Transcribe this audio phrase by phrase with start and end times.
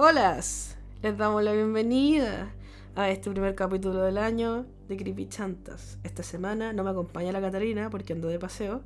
[0.00, 0.38] Hola,
[1.02, 2.52] les damos la bienvenida
[2.94, 5.98] a este primer capítulo del año de Creepy Chantas.
[6.04, 8.82] Esta semana no me acompaña la Catalina porque ando de paseo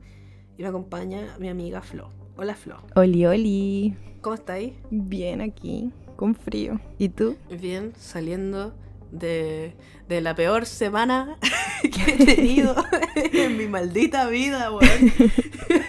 [0.56, 2.08] y me acompaña mi amiga Flo.
[2.38, 2.78] Hola Flo.
[2.94, 3.94] Oli, oli.
[4.22, 4.72] ¿Cómo estáis?
[4.90, 6.80] Bien aquí, con frío.
[6.96, 7.36] ¿Y tú?
[7.60, 8.72] Bien, saliendo
[9.10, 9.76] de,
[10.08, 11.36] de la peor semana
[11.82, 12.74] que he tenido
[13.14, 15.12] en mi maldita vida, weón.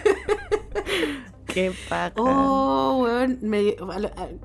[1.54, 2.12] Qué paja.
[2.16, 3.76] Oh, weón, me-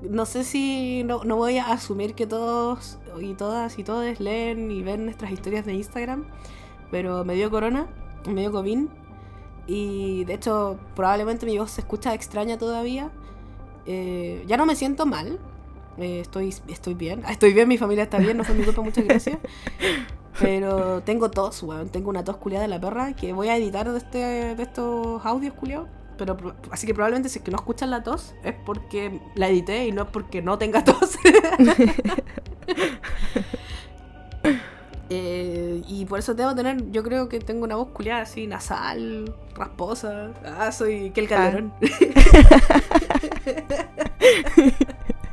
[0.02, 4.70] no sé si no, no voy a asumir que todos y todas y todos leen
[4.70, 6.24] y ven nuestras historias de Instagram,
[6.90, 7.88] pero me dio corona,
[8.28, 8.86] me dio COVID
[9.66, 13.10] y de hecho probablemente mi voz se escucha extraña todavía.
[13.86, 15.38] Eh, ya no me siento mal,
[15.98, 18.82] eh, estoy, estoy bien, Ah, estoy bien, mi familia está bien, no fue mi culpa,
[18.82, 19.38] muchas gracias.
[20.40, 23.90] Pero tengo tos, weón, tengo una tos culiada de la perra que voy a editar
[23.90, 24.18] de, este,
[24.54, 25.88] de estos audios culiados.
[26.20, 26.36] Pero,
[26.70, 29.92] así que probablemente si es que no escuchan la tos es porque la edité y
[29.92, 31.16] no es porque no tenga tos.
[35.12, 39.34] Eh, y por eso debo tener, yo creo que tengo una voz culiada así, nasal,
[39.56, 40.30] rasposa.
[40.44, 41.72] Ah, soy Kel Calderón.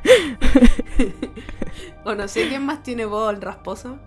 [2.06, 4.00] o no sé quién más tiene voz rasposa.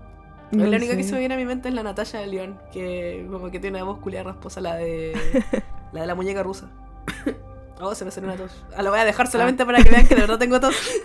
[0.53, 2.59] No la única que se me viene a mi mente es la Natalia de León,
[2.73, 5.17] que como que tiene una voz culiada rasposa, la de
[5.93, 6.69] la de la muñeca rusa.
[7.83, 8.62] Oh, se me salió una tos.
[8.77, 10.77] Ah, lo voy a dejar solamente para que vean que de verdad tengo tos.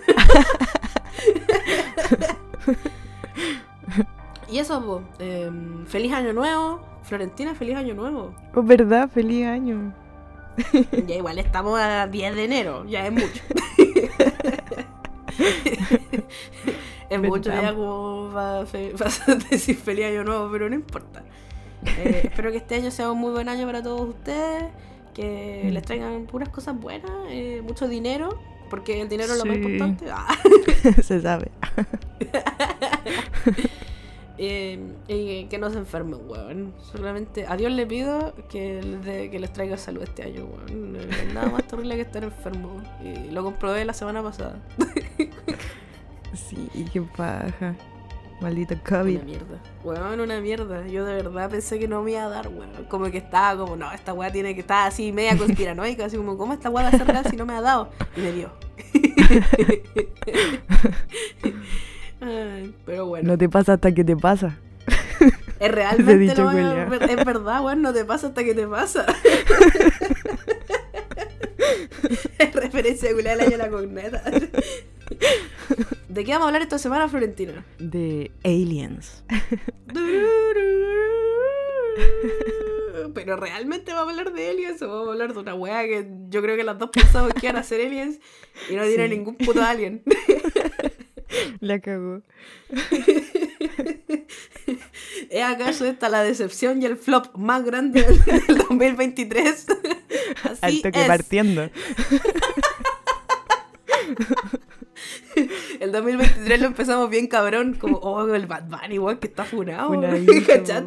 [4.50, 6.86] y eso, po, em, feliz año nuevo.
[7.02, 8.34] Florentina, feliz año nuevo.
[8.54, 9.94] Oh, verdad, feliz año.
[11.06, 13.42] Ya igual estamos a 10 de enero, ya es mucho.
[17.10, 18.64] Es mucho ya como para
[19.50, 21.22] decir feliz año nuevo, pero no importa.
[21.84, 24.64] Eh, espero que este año sea un muy buen año para todos ustedes,
[25.14, 25.68] que Mm.
[25.72, 28.38] les traigan puras cosas buenas, eh, mucho dinero,
[28.70, 30.06] porque el dinero es lo más importante.
[30.10, 30.26] Ah.
[31.02, 31.50] se sabe.
[34.38, 36.74] Eh, y que no se enfermen, weón.
[36.92, 40.98] Solamente a Dios le pido que que les traiga salud este año, weón.
[41.32, 42.82] Nada más terrible que estar enfermo.
[43.02, 44.58] Y lo comprobé la semana pasada.
[46.36, 47.74] Sí, qué paja.
[48.40, 49.16] Maldito COVID.
[49.16, 49.58] Una mierda.
[49.82, 50.86] Weón, una mierda.
[50.86, 52.70] Yo de verdad pensé que no me iba a dar, weón.
[52.88, 56.36] Como que estaba como, no, esta weá tiene que estar así media conspiranoica, así como,
[56.36, 57.90] ¿cómo esta weá va a ser real si no me ha dado?
[58.16, 58.52] Y me dio.
[62.20, 63.28] Ay, pero bueno.
[63.28, 64.58] No te pasa hasta que te pasa.
[65.58, 69.06] Es realmente no, es, verdad, weón, no te pasa hasta que te pasa.
[72.38, 74.22] es referencia culiao del año la cogneta.
[76.08, 77.64] ¿De qué vamos a hablar esta semana, Florentina?
[77.78, 79.22] De aliens.
[83.14, 86.06] Pero realmente vamos a hablar de aliens o vamos a hablar de una weá que
[86.28, 88.18] yo creo que las dos pensamos que iban a ser aliens
[88.70, 89.10] y no tiene Sí.
[89.16, 90.02] ningún puto alien.
[91.60, 92.22] La cagó.
[95.30, 99.66] ¿Es acaso esta la decepción y el flop más grande del, del 2023?
[100.44, 101.06] Así Alto que es.
[101.06, 101.70] partiendo.
[105.80, 109.92] El 2023 lo empezamos bien cabrón, como, oh, el Bad Bunny, weón, que está funado.
[110.02, 110.82] Está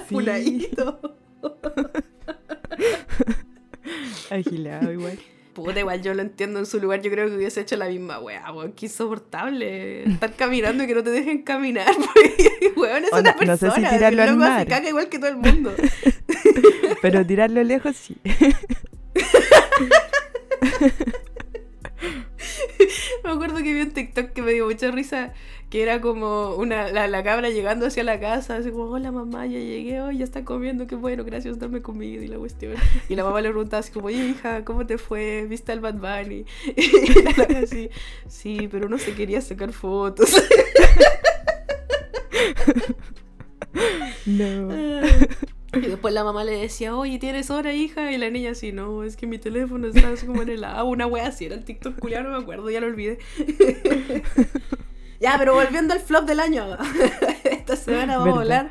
[0.00, 0.06] Sí.
[0.08, 1.18] funadito.
[4.30, 5.18] Agilado igual.
[5.54, 8.18] Puta, igual yo lo entiendo en su lugar, yo creo que hubiese hecho la misma
[8.20, 13.12] weá, weón, qué insoportable estar caminando y que no te dejen caminar, porque, weón, es
[13.12, 15.28] O una no- no sé si persona, tirarlo al loco se caga igual que todo
[15.30, 15.74] el mundo.
[17.02, 18.16] Pero tirarlo lejos sí.
[23.24, 25.32] Me acuerdo que vi un TikTok que me dio mucha risa,
[25.70, 29.46] que era como una, la, la cabra llegando hacia la casa, así como, hola mamá,
[29.46, 32.74] ya llegué, hoy ya está comiendo, qué bueno, gracias, dame comida y la cuestión.
[33.08, 35.46] Y la mamá le preguntaba así como, oye hija, ¿cómo te fue?
[35.48, 36.44] ¿Viste al Bad Bunny?
[36.76, 37.90] Y la así,
[38.28, 40.34] sí, pero no se quería sacar fotos.
[44.26, 44.68] No.
[45.74, 48.12] Y después la mamá le decía, oye, ¿tienes hora, hija?
[48.12, 50.84] Y la niña así, no, es que mi teléfono está así como en el agua,
[50.84, 53.18] una wea así, era el TikTok culiao, no me acuerdo, ya lo olvidé.
[55.20, 56.76] ya, pero volviendo al flop del año.
[57.44, 58.70] Esta semana vamos a hablar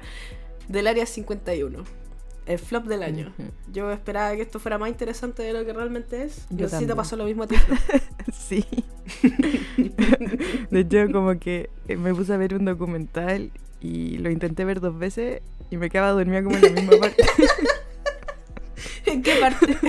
[0.68, 1.84] del Área 51.
[2.46, 3.34] El flop del año.
[3.72, 6.46] Yo esperaba que esto fuera más interesante de lo que realmente es.
[6.50, 7.56] Yo no sé si te pasó lo mismo a ti.
[8.32, 8.66] Sí.
[10.70, 14.80] De hecho, como que eh, me puse a ver un documental y lo intenté ver
[14.80, 17.24] dos veces y me quedaba dormida como en la misma parte.
[19.06, 19.78] ¿En qué parte?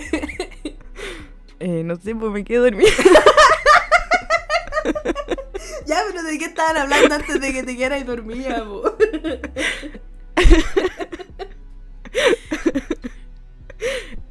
[1.64, 2.90] Eh, no sé, pues me quedé dormida.
[5.86, 8.82] ya, pero ¿de qué estaban hablando antes de que te quedaras dormida, po?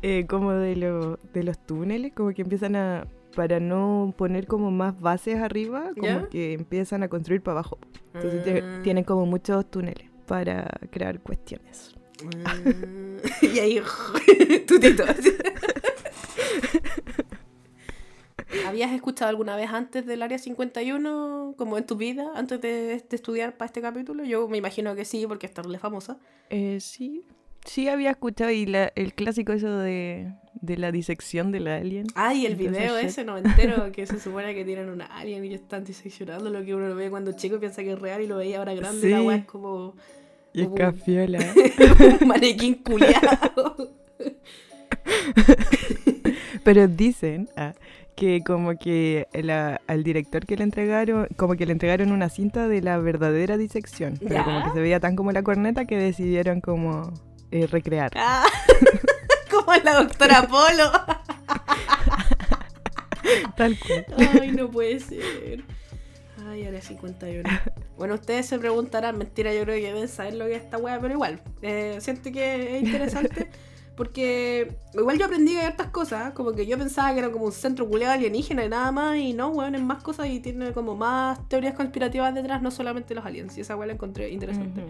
[0.01, 4.71] eh, como de, lo- de los túneles, como que empiezan a para no poner como
[4.71, 6.27] más bases arriba, como ¿Ya?
[6.29, 7.77] que empiezan a construir para abajo.
[8.13, 8.79] Entonces Ah.
[8.83, 11.95] tienen como muchos túneles para crear cuestiones.
[12.45, 12.55] Ah,
[13.41, 13.81] y ahí,
[14.67, 15.03] tutito.
[18.67, 22.69] ¿Habías escuchado alguna vez antes del Área 51, como en tu vida, antes de,
[23.09, 24.23] de estudiar para este capítulo?
[24.25, 26.17] Yo me imagino que sí, porque es tan famosa.
[26.49, 27.23] Eh, sí,
[27.65, 30.31] sí había escuchado y la- el clásico eso de,
[30.61, 32.07] de la disección de la alien.
[32.15, 33.09] Ah, y el Entonces, video shit.
[33.09, 36.75] ese noventero que se supone que tienen una alien y que están diseccionando lo que
[36.75, 39.09] uno lo ve cuando chico y piensa que es real y lo veía ahora grande.
[39.09, 39.25] La Sí.
[39.25, 39.95] weá es como
[40.53, 41.39] Y es cafiola.
[42.21, 43.89] un manequín culiado.
[46.63, 47.73] Pero dicen ah,
[48.15, 52.67] que como que la- al director que le entregaron, como que le entregaron una cinta
[52.67, 54.17] de la verdadera disección.
[54.19, 54.43] Pero ¿Ya?
[54.43, 57.11] como que se veía tan como la corneta que decidieron como
[57.51, 58.11] eh, recrear.
[58.15, 58.45] Ah,
[59.51, 60.91] como la doctora Polo.
[63.55, 64.05] Tal cual.
[64.41, 65.63] Ay, no puede ser.
[66.47, 67.47] Ay, área 51.
[67.97, 70.99] Bueno, ustedes se preguntarán, mentira, yo creo que deben saber lo que es esta wea,
[70.99, 73.47] pero igual, eh, siento que es interesante
[73.95, 77.45] porque igual yo aprendí que hay hartas cosas, como que yo pensaba que era como
[77.45, 80.71] un centro culeado alienígena y nada más, y no, weón, es más cosas y tiene
[80.71, 84.81] como más teorías conspirativas detrás, no solamente los aliens, y esa wea la encontré interesante.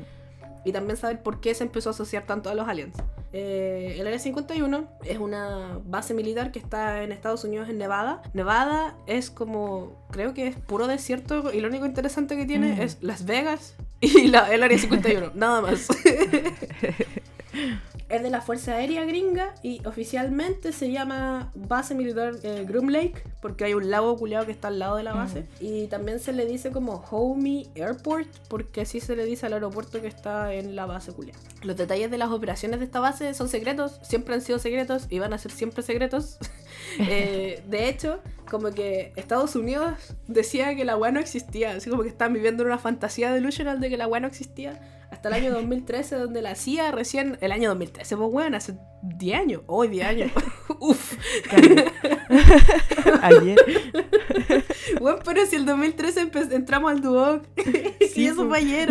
[0.65, 2.95] Y también saber por qué se empezó a asociar tanto a los aliens.
[3.33, 8.21] Eh, el Área 51 es una base militar que está en Estados Unidos, en Nevada.
[8.33, 12.81] Nevada es como, creo que es puro desierto y lo único interesante que tiene Mm.
[12.81, 15.87] es Las Vegas y la- el Área 51, nada más.
[18.11, 23.23] es de la Fuerza Aérea Gringa y oficialmente se llama Base Militar eh, Groom Lake
[23.41, 25.47] porque hay un lago culeado que está al lado de la base.
[25.59, 30.01] Y también se le dice como Homey Airport porque así se le dice al aeropuerto
[30.01, 31.39] que está en la base culeada.
[31.63, 35.19] Los detalles de las operaciones de esta base son secretos, siempre han sido secretos y
[35.19, 36.37] van a ser siempre secretos.
[36.99, 38.19] Eh, de hecho,
[38.49, 39.93] como que Estados Unidos
[40.27, 43.79] decía que la weá no existía, así como que estaban viviendo en una fantasía delusional
[43.79, 44.79] de que la weá no existía
[45.21, 48.73] hasta el año 2013, donde la CIA recién, el año 2013, pues weón, hace
[49.03, 50.31] 10 años, hoy 10 años,
[50.79, 51.13] uff,
[53.21, 53.55] Ayer.
[54.99, 57.43] weón, pero si el 2013 empe- entramos al Duoc,
[57.99, 58.49] y Sí, eso po.
[58.49, 58.89] fue ayer.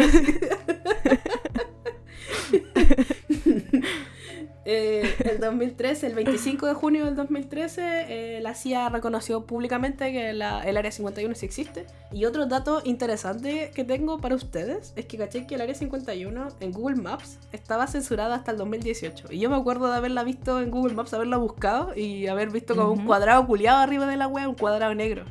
[4.66, 10.34] Eh, el 2013, el 25 de junio del 2013, eh, la CIA reconoció públicamente que
[10.34, 11.86] la- el Área 51 sí existe.
[12.12, 16.48] Y otro dato interesante que tengo para ustedes es que caché que el Área 51
[16.60, 19.28] en Google Maps estaba censurada hasta el 2018.
[19.30, 22.76] Y yo me acuerdo de haberla visto en Google Maps, haberla buscado y haber visto
[22.76, 23.06] como un Ujú.
[23.06, 25.24] cuadrado culiado arriba de la web, un cuadrado negro.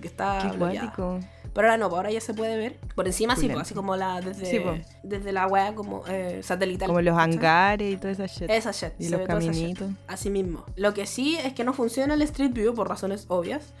[0.00, 1.38] Que está Qué.
[1.52, 2.78] Pero ahora no, pues ahora ya se puede ver.
[2.94, 4.86] Por encima sí, pues, así como la desde, Sí, pues.
[5.02, 6.86] desde la web como eh, satelital.
[6.88, 8.48] Como los hangares y toda esa shit.
[8.50, 8.92] Esa shit.
[8.98, 9.90] y se los caminitos.
[10.06, 10.64] Así mismo.
[10.76, 13.72] Lo que sí es que no funciona el Street View por razones obvias.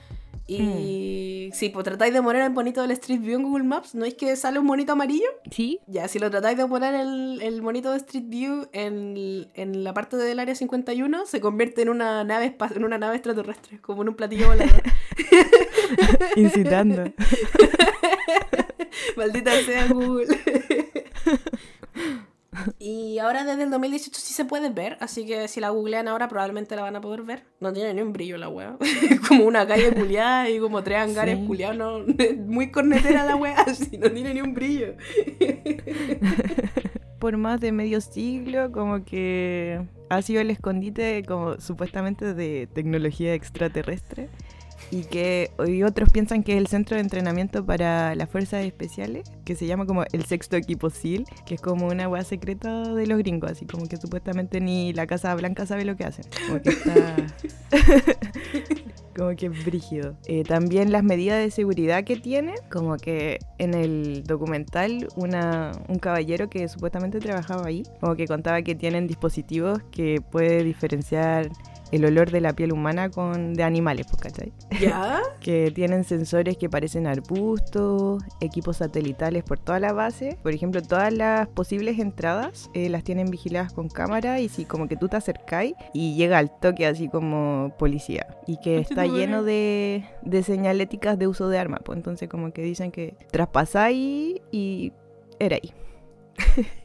[0.46, 1.54] Y Mm.
[1.54, 4.14] si pues, tratáis de poner el monito del Street View en Google Maps, ¿no es
[4.14, 5.28] que sale un monito amarillo?
[5.52, 5.78] Sí.
[5.86, 9.94] Ya, si lo tratáis de poner el, el monito de Street View en, en la
[9.94, 14.08] parte del área 51, se convierte en una nave en una nave extraterrestre, como en
[14.08, 14.82] un platillo volador.
[16.36, 17.04] Incitando.
[19.16, 20.26] Maldita sea Google.
[22.78, 26.28] y ahora desde el 2018 sí se puede ver, así que si la googlean ahora
[26.28, 27.44] probablemente la van a poder ver.
[27.60, 28.76] No tiene ni un brillo la wea.
[29.28, 31.46] como una calle culiada y como tres hangares Sí.
[31.46, 31.76] culiados.
[31.76, 32.14] No,
[32.46, 34.94] muy cornetera la wea, así no tiene ni un brillo.
[37.18, 43.34] Por más de medio siglo, como que ha sido el escondite como supuestamente de tecnología
[43.34, 44.28] extraterrestre.
[44.90, 49.30] Y que hoy otros piensan que es el centro de entrenamiento para las fuerzas especiales,
[49.44, 53.06] que se llama como el sexto equipo SEAL, que es como una weá secreta de
[53.06, 56.24] los gringos, así como que supuestamente ni la Casa Blanca sabe lo que hacen.
[56.46, 57.16] Como que está.
[59.16, 60.16] como que es brígido.
[60.26, 65.98] Eh, también las medidas de seguridad que tiene, como que en el documental una, un
[65.98, 71.50] caballero que supuestamente trabajaba ahí, como que contaba que tienen dispositivos que puede diferenciar
[71.92, 74.52] el olor de la piel humana con de animales, pues, ¿cachai?
[74.80, 75.20] ¿Ya?
[75.40, 80.36] Que tienen sensores que parecen arbustos, equipos satelitales por toda la base.
[80.42, 84.86] Por ejemplo, todas las posibles entradas eh, las tienen vigiladas con cámara y si como
[84.86, 88.26] que tú te acercáis y llega al toque así como policía.
[88.46, 91.78] Y que está lleno de, de señaléticas de uso de arma.
[91.82, 94.92] Pues entonces como que dicen que traspasáis y
[95.38, 95.72] era ahí.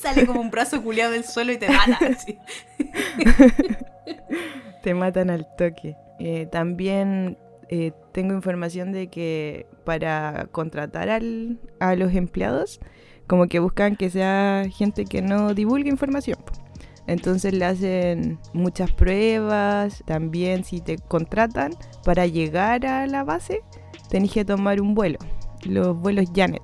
[0.00, 1.98] Sale como un brazo culiado del suelo y te mata.
[2.12, 2.38] así.
[4.82, 5.96] Te matan al toque.
[6.18, 7.38] Eh, también
[7.70, 12.80] eh, tengo información de que para contratar al- a los empleados,
[13.26, 16.38] como que buscan que sea gente que no divulgue información.
[17.06, 21.72] Entonces le hacen muchas pruebas, también si te contratan
[22.04, 23.62] para llegar a la base,
[24.10, 25.18] tenés que tomar un vuelo,
[25.64, 26.62] los vuelos Janet.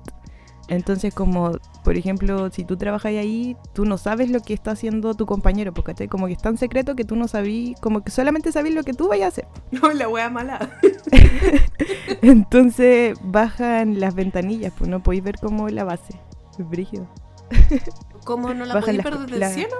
[0.67, 1.51] Entonces como,
[1.83, 5.73] por ejemplo, si tú trabajas ahí, tú no sabes lo que está haciendo tu compañero,
[5.73, 8.83] porque como que es tan secreto que tú no sabís, como que solamente sabes lo
[8.83, 9.47] que tú vayas a hacer.
[9.81, 10.69] No, la wea mala.
[12.21, 16.13] Entonces bajan las ventanillas, pues no podéis ver como la base.
[16.57, 17.07] Es brígido.
[18.25, 19.75] ¿Cómo no la Bajan podéis ver desde la- el cielo?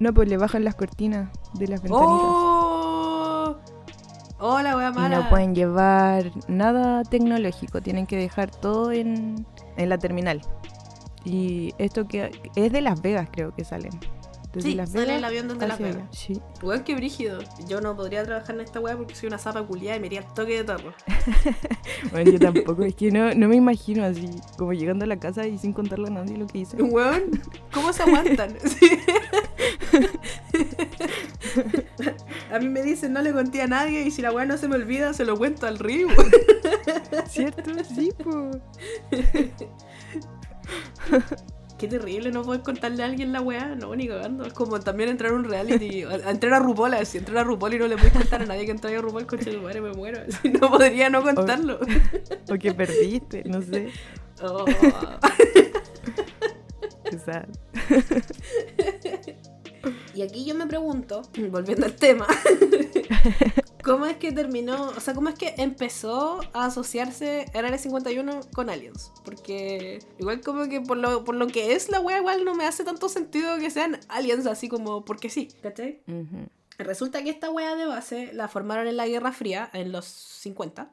[0.00, 2.10] No, pues le bajan las cortinas de las ventanitas.
[2.26, 3.56] ¡Oh!
[4.40, 5.18] ¡Oh, la wea Y mala!
[5.20, 10.42] no pueden llevar nada tecnológico, tienen que dejar todo en, en la terminal.
[11.24, 13.92] Y esto que es de Las Vegas, creo que salen.
[14.52, 16.02] Desde Sí, Las sale Vegas el avión desde Las Vegas.
[16.12, 16.40] Sí.
[16.62, 17.40] Weón, qué brígido.
[17.66, 20.20] Yo no podría trabajar en esta weá porque soy una zapa culiada y me iría
[20.20, 20.94] al toque de terror.
[22.10, 24.28] Bueno, yo tampoco, es que no, no me imagino así,
[24.58, 26.76] como llegando a la casa y sin contarle a nadie lo que hice.
[26.82, 27.40] Weón,
[27.72, 28.56] ¿cómo se aguantan?
[32.52, 34.68] A mí me dicen no le conté a nadie y si la weá no se
[34.68, 36.08] me olvida se lo cuento al río.
[37.26, 37.62] ¿Cierto?
[37.84, 38.56] Sí, pues.
[41.78, 44.44] Qué terrible no poder contarle a alguien la weá, no, ni cagando.
[44.44, 47.44] Es como también entrar a un reality, a, a entrar a RuPaul, así, entrar a
[47.44, 49.80] RuPaul y no le puedes contar a nadie que entré a RuPaul, concha de madre,
[49.80, 50.20] me muero.
[50.28, 51.80] Así, no podría no contarlo.
[52.50, 53.90] O que perdiste, no sé.
[54.42, 54.64] Oh.
[60.14, 62.26] Y aquí yo me pregunto, volviendo al tema,
[63.84, 68.40] ¿cómo es que terminó, o sea, cómo es que empezó a asociarse el Área 51
[68.52, 69.12] con Aliens?
[69.24, 72.64] Porque igual como que por lo, por lo que es la wea, igual no me
[72.64, 76.00] hace tanto sentido que sean aliens así como porque sí, ¿cachai?
[76.78, 80.90] Resulta que esta wea de base la formaron en la Guerra Fría, en los 50,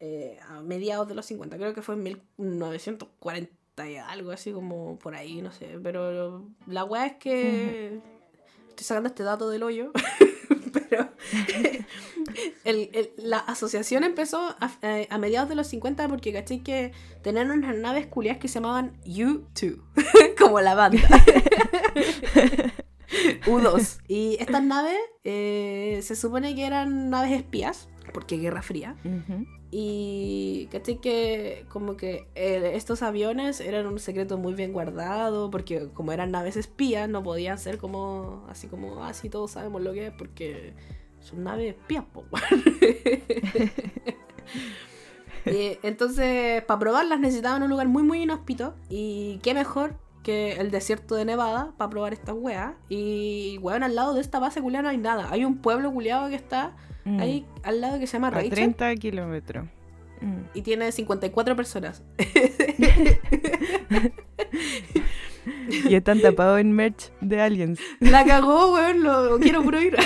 [0.00, 4.98] eh, a mediados de los 50, creo que fue en 1940 y algo así como
[4.98, 8.00] por ahí, no sé, pero la wea es que...
[8.70, 9.92] Estoy sacando este dato del hoyo,
[10.72, 11.08] pero
[12.64, 16.92] el- el- la asociación empezó a, eh, a mediados de los 50 porque caché que
[17.22, 19.78] tenían unas naves culiadas que se llamaban U2,
[20.38, 21.02] como la banda.
[23.46, 24.00] U2.
[24.08, 28.96] Y estas naves eh, se supone que eran naves espías, porque Guerra Fría.
[29.04, 29.46] Ujú.
[29.76, 35.88] Y caché que como que eh, estos aviones eran un secreto muy bien guardado, porque
[35.92, 40.06] como eran naves espías, no podían ser como así como así todos sabemos lo que
[40.08, 40.74] es, porque
[41.24, 42.24] son naves espías, po.
[45.46, 48.74] Y entonces, para probarlas necesitaban un lugar muy muy inhóspito.
[48.88, 52.72] Y qué mejor que el desierto de Nevada para probar estas weas.
[52.88, 55.28] Y weón, al lado de esta base culiada no hay nada.
[55.30, 56.72] Hay un pueblo culiado que está
[57.04, 57.20] Mm.
[57.20, 58.48] ahí al lado que se llama A Rachel.
[58.50, 59.66] 30 kilómetros.
[60.22, 60.44] Mm.
[60.54, 62.02] Y tiene 54 personas.
[65.68, 67.80] Y están tapados en merch de aliens.
[68.00, 69.96] La cagó, weón, lo quiero puro ir.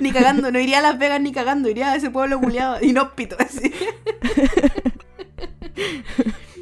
[0.00, 3.36] ni cagando, no iría a Las Vegas ni cagando, iría a ese pueblo culiado, inhóspito,
[3.38, 3.72] así.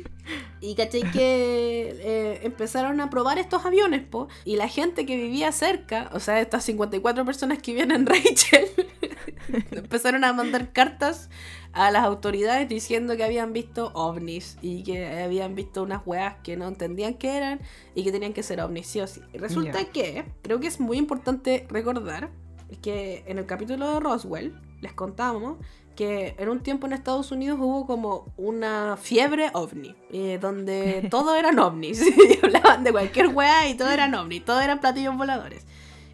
[0.65, 4.29] Y caché que eh, empezaron a probar estos aviones, po.
[4.47, 8.69] Y la gente que vivía cerca, o sea, estas 54 personas que vivían en Rachel,
[9.73, 11.29] empezaron a mandar cartas
[11.75, 16.57] a las autoridades diciendo que habían visto ovnis y que habían visto unas weas que
[16.57, 17.61] no entendían qué eran
[17.95, 19.21] y que tenían que ser ovnis, sí o sí.
[19.35, 22.31] Y resulta que creo que es muy importante recordar
[22.81, 25.57] que en el capítulo de Roswell les contábamos
[25.97, 31.35] que en un tiempo en Estados Unidos hubo como una fiebre ovni, eh, donde todo
[31.37, 35.67] eran ovnis, y hablaban de cualquier wea y todo eran ovnis, todo eran platillos voladores.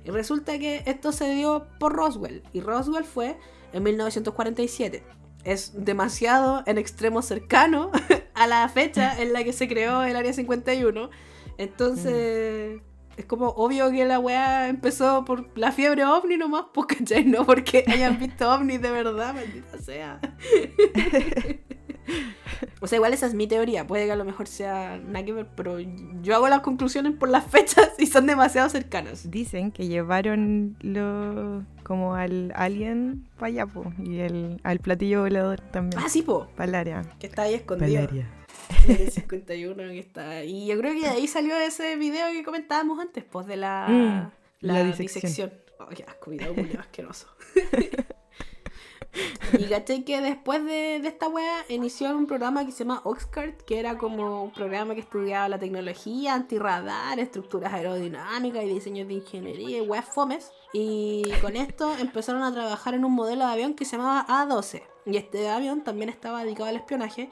[0.04, 3.38] Y resulta que esto se dio por Roswell, y Roswell fue
[3.72, 5.02] en 1947.
[5.42, 7.90] Es demasiado en extremo cercano
[8.34, 11.10] a la fecha en la que se creó el Área 51.
[11.56, 12.80] Entonces,
[13.20, 17.24] es como obvio que la weá empezó por la fiebre ovni nomás, pues, ¿cachai?
[17.24, 20.20] No porque hayan visto ovnis de verdad, maldita sea.
[22.80, 25.32] o sea, igual esa es mi teoría, puede que a lo mejor sea nada que
[25.32, 25.78] ver, pero
[26.22, 29.30] yo hago las conclusiones por las fechas y son demasiado cercanas.
[29.30, 35.60] Dicen que llevaron lo, como al alien para allá, po, y el, al platillo volador
[35.60, 36.02] también.
[36.04, 37.02] Ah, sí, po, Para el área.
[37.18, 38.02] que está ahí escondido.
[38.02, 38.28] área.
[38.88, 40.44] El 51 que está.
[40.44, 43.86] Y yo creo que de ahí salió ese video que comentábamos antes, pues de la,
[43.88, 45.22] Mm, la, la disección.
[45.22, 45.52] disección.
[45.78, 47.26] Oh, qué asco, video culiao asqueroso.
[49.58, 53.62] y caché que después de, de esta wea inició un programa que se llama Oxcart,
[53.62, 59.14] que era como un programa que estudiaba la tecnología, antirradar, estructuras aerodinámicas y diseños de
[59.14, 60.52] ingeniería y weas fomes.
[60.72, 64.82] Y con esto empezaron a trabajar en un modelo de avión que se llamaba A12.
[65.06, 67.30] Y este avión también estaba dedicado al espionaje.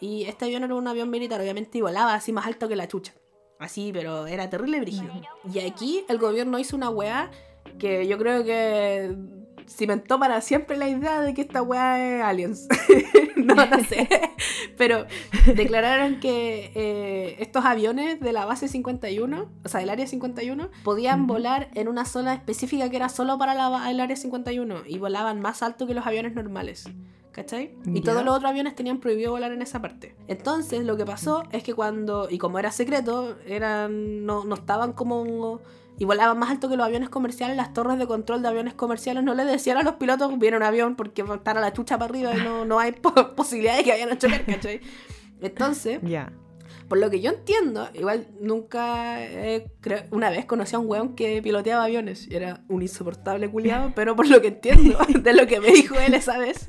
[0.00, 2.88] Y este avión era un avión militar, obviamente, y volaba así más alto que la
[2.88, 3.14] chucha.
[3.58, 5.12] Así, pero era terrible brígido.
[5.52, 7.30] Y aquí el gobierno hizo una weá
[7.78, 9.14] que yo creo que
[9.70, 12.68] cimentó para siempre la idea de que esta weá es aliens.
[13.36, 14.08] no, no sé.
[14.76, 15.06] Pero
[15.54, 21.26] declararon que eh, estos aviones de la base 51, o sea, del área 51, podían
[21.26, 25.40] volar en una zona específica que era solo para la el área 51 y volaban
[25.40, 26.88] más alto que los aviones normales.
[27.32, 27.76] ¿Cachai?
[27.86, 30.16] Y todos los otros aviones tenían prohibido volar en esa parte.
[30.26, 34.92] Entonces, lo que pasó es que cuando, y como era secreto, eran no, no estaban
[34.94, 35.60] como
[36.00, 39.22] y volaban más alto que los aviones comerciales, las torres de control de aviones comerciales
[39.22, 42.10] no le decían a los pilotos viene un avión porque estar a la chucha para
[42.10, 44.80] arriba y no, no hay po- posibilidad de que vayan a chocar, ¿cachai?
[45.42, 46.32] Entonces, Ya.
[46.88, 49.68] por lo que yo entiendo, igual nunca, eh,
[50.10, 54.16] una vez conocí a un weón que piloteaba aviones y era un insoportable culiado, pero
[54.16, 56.64] por lo que entiendo de lo que me dijo él esa vez,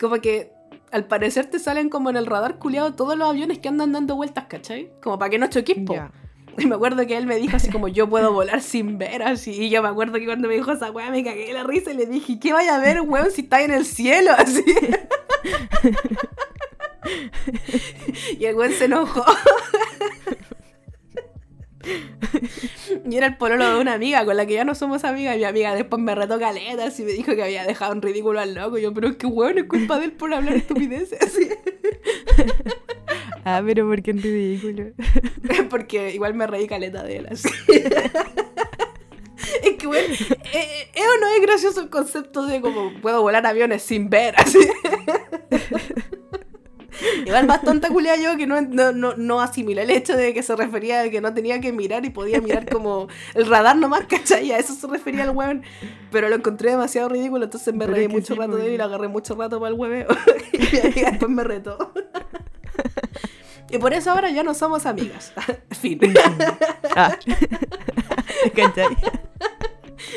[0.00, 0.52] como que
[0.90, 4.16] al parecer te salen como en el radar culiado todos los aviones que andan dando
[4.16, 4.90] vueltas, ¿cachai?
[5.00, 5.94] Como para que no choquís, po.
[5.94, 6.10] Ya.
[6.58, 9.52] Y me acuerdo que él me dijo así como yo puedo volar sin ver así.
[9.52, 11.92] Y yo me acuerdo que cuando me dijo esa weá me cagué de la risa
[11.92, 14.32] y le dije, ¿qué vaya a ver, weón, si está en el cielo?
[14.36, 14.64] Así.
[18.38, 19.24] y el weón se enojó.
[23.10, 25.36] y era el pololo de una amiga con la que ya no somos amigas.
[25.36, 28.40] Y mi amiga después me retó caletas y me dijo que había dejado un ridículo
[28.40, 28.78] al loco.
[28.78, 31.18] Y yo, pero es que weón, es culpa de él por hablar estupideces.
[33.44, 34.92] Ah, pero ¿por qué en ridículo?
[35.70, 37.48] Porque igual me reí caleta de él, así.
[39.62, 40.14] es que, bueno,
[40.52, 44.34] eh, ¿es o no es gracioso el concepto de como puedo volar aviones sin ver,
[44.38, 44.58] así?
[47.26, 50.42] Igual más tonta culia yo que no, no, no, no asimilé el hecho de que
[50.42, 54.04] se refería a que no tenía que mirar y podía mirar como el radar nomás,
[54.06, 54.52] ¿cachai?
[54.52, 55.62] A eso se refería el weón.
[56.12, 58.62] Pero lo encontré demasiado ridículo, entonces me Pero reí es mucho sí, rato pues.
[58.62, 60.06] de él y lo agarré mucho rato para el hueveo.
[60.52, 61.92] y después me retó.
[63.70, 65.32] Y por eso ahora ya no somos amigas.
[65.80, 66.00] fin.
[66.94, 67.16] Ah.
[68.54, 68.94] ¿Cachai?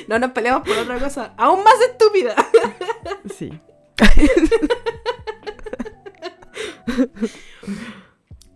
[0.09, 2.35] No nos peleamos por otra cosa aún más estúpida.
[3.33, 3.57] Sí.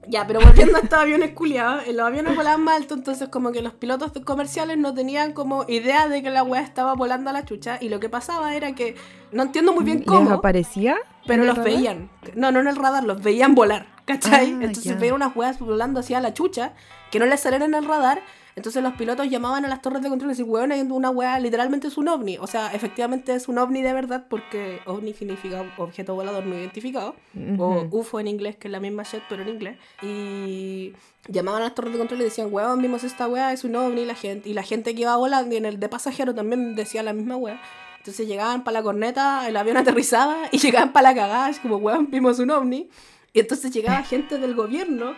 [0.09, 3.61] Ya, pero volviendo a estos aviones culiados, los aviones volaban más alto, entonces como que
[3.61, 7.45] los pilotos comerciales no tenían como idea de que la weá estaba volando a la
[7.45, 8.95] chucha, y lo que pasaba era que,
[9.31, 10.97] no entiendo muy bien ¿Les cómo, aparecía?
[11.29, 11.71] Pero los radar?
[11.73, 12.09] veían.
[12.35, 14.51] No, no en el radar, los veían volar, ¿cachai?
[14.51, 14.95] Ah, entonces ya.
[14.95, 16.73] veían unas weas volando hacia la chucha,
[17.11, 18.21] que no les salían en el radar,
[18.55, 21.39] entonces los pilotos llamaban a las torres de control y decían, weón, hay una wea,
[21.39, 25.63] literalmente es un ovni, o sea, efectivamente es un ovni de verdad, porque ovni significa
[25.77, 27.15] objeto volador no identificado,
[27.57, 27.99] o Ujú.
[27.99, 29.77] UFO en inglés, que es la misma shit, pero en inglés.
[30.01, 30.93] Y
[31.29, 34.03] llamaban a las torres de control y decían, weón, vimos esta weá, es un ovni,
[34.03, 37.01] la gente, y la gente que iba volando, y en el de pasajero también decía
[37.01, 37.61] la misma weá.
[37.99, 42.09] Entonces llegaban para la corneta, el avión aterrizaba, y llegaban para la cagada, como, weón,
[42.09, 42.89] vimos un ovni.
[43.33, 45.13] Y entonces llegaba gente del gobierno,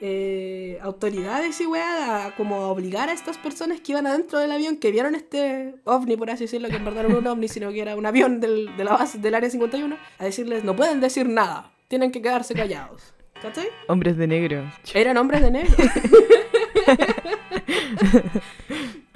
[0.00, 4.52] eh, autoridades y weá, a como a obligar a estas personas que iban adentro del
[4.52, 7.48] avión, que vieron este ovni, por así decirlo, que en verdad no era un ovni,
[7.48, 10.74] sino que era un avión del, de la base del área 51, a decirles, no
[10.74, 13.12] pueden decir nada, tienen que quedarse callados.
[13.42, 13.68] ¿Cachai?
[13.88, 14.70] Hombres de negro.
[14.92, 15.74] Eran hombres de negro.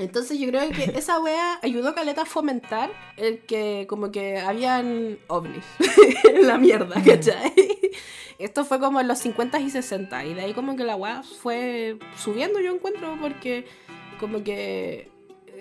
[0.04, 4.38] Entonces yo creo que esa wea ayudó a Caleta a fomentar el que como que
[4.38, 5.64] habían ovnis
[6.24, 7.52] en la mierda, ¿cachai?
[8.38, 11.22] Esto fue como en los 50 y 60 y de ahí como que la wea
[11.22, 13.64] fue subiendo yo encuentro porque
[14.18, 15.13] como que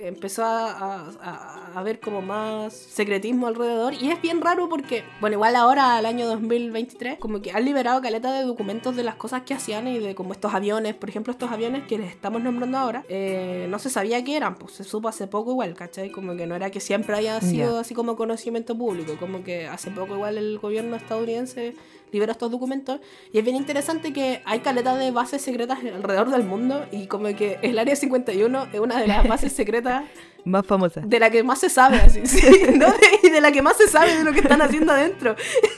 [0.08, 5.36] empezó a, a, a- haber como más secretismo alrededor y es bien raro porque, bueno,
[5.36, 9.42] igual ahora al año 2023 como que han liberado caleta de documentos de las cosas
[9.44, 12.78] que hacían y de como estos aviones, por ejemplo estos aviones que les estamos nombrando
[12.78, 16.12] ahora, eh, no se sabía qué eran, pues se supo hace poco igual, ¿cachai?
[16.12, 19.90] Como que no era que siempre haya sido así como conocimiento público, como que hace
[19.92, 21.76] poco igual el gobierno estadounidense
[22.14, 23.00] liberó estos documentos
[23.32, 27.26] y es bien interesante que hay caleta de bases secretas alrededor del mundo y como
[27.36, 30.04] que el área 51 es una de las bases secretas
[30.46, 31.02] Más famosa.
[31.02, 32.88] de la que más se sabe, así, sí, ¿no?
[32.92, 35.36] De- y de la que más se sabe de lo que están haciendo adentro.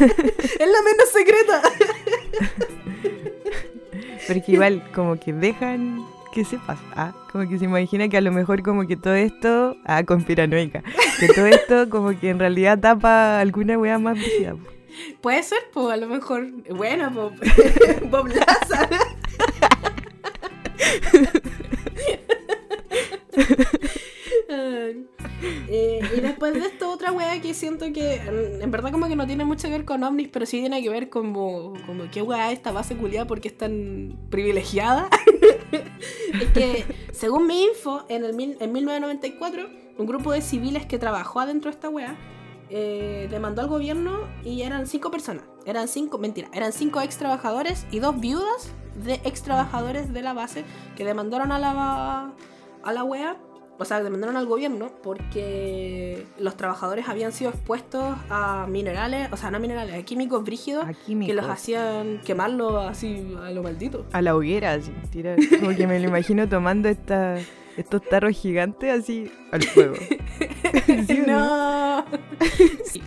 [0.00, 1.62] es la menos secreta.
[4.26, 6.78] Porque igual como que dejan que sepas.
[6.94, 9.76] Ah, como que se imagina que a lo mejor como que todo esto...
[9.84, 10.82] Ah, conspiranoica.
[11.18, 14.58] Que todo esto como que en realidad tapa alguna wea más po.
[15.20, 16.50] Puede ser, pues, a lo mejor.
[16.74, 17.52] Bueno, pues.
[18.10, 18.88] Bob Lazar.
[25.68, 29.16] Eh, y después de esto, otra wea que siento que en, en verdad como que
[29.16, 32.22] no tiene mucho que ver con ovnis, pero sí tiene que ver como, como qué
[32.22, 35.08] wea es esta base culiada porque es tan privilegiada.
[35.72, 40.98] es que, según mi info, en, el mil- en 1994, un grupo de civiles que
[40.98, 42.16] trabajó adentro de esta wea
[42.70, 45.44] eh, demandó al gobierno y eran cinco personas.
[45.66, 48.72] Eran cinco, mentira, eran cinco ex trabajadores y dos viudas
[49.04, 50.64] de ex trabajadores de la base
[50.96, 52.32] que demandaron a la,
[52.82, 53.36] a la wea
[53.78, 59.50] o sea, demandaron al gobierno porque los trabajadores habían sido expuestos a minerales, o sea,
[59.50, 64.04] no minerales, a químicos brígidos A que los hacían quemarlo así a lo maldito.
[64.12, 67.36] A la hoguera, así, tira- como que me lo imagino tomando esta,
[67.80, 69.94] estos tarros gigantes así al fuego.
[71.06, 72.04] ¿Sí o no.
[72.84, 73.02] Sí.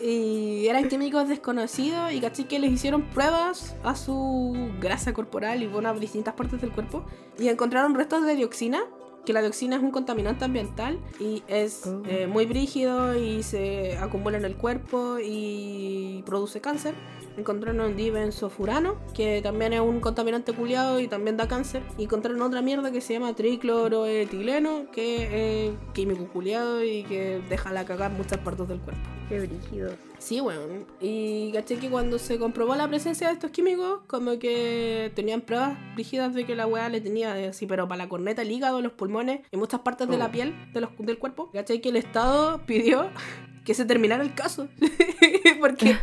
[0.00, 5.66] y eran químicos desconocidos y caché que les hicieron pruebas a su grasa corporal y
[5.66, 7.04] bueno, a distintas partes del cuerpo
[7.38, 8.84] y encontraron restos de dioxina
[9.28, 12.00] que la dioxina es un contaminante ambiental y es Oh.
[12.06, 16.94] eh, muy brígido y se acumula en el cuerpo y produce cáncer.
[17.36, 21.82] Encontraron un dibenzofurano, que también es un contaminante culiado y también da cáncer.
[21.98, 27.70] Y encontraron otra mierda que se llama tricloroetileno, que es químico culiado y que deja
[27.70, 29.02] la cagar muchas partes del cuerpo.
[29.28, 29.90] Qué brígido.
[30.18, 30.60] Sí, bueno.
[31.00, 35.78] Y caché que cuando se comprobó la presencia de estos químicos, como que tenían pruebas
[35.96, 38.80] rígidas de que la weá le tenía eh, así, pero para la corneta, el hígado,
[38.82, 40.32] los pulmones y muchas partes de la Oh.
[40.32, 41.50] piel de los, del cuerpo.
[41.52, 43.08] Caché que el Estado pidió
[43.64, 44.68] que se terminara el caso.
[45.60, 45.96] Porque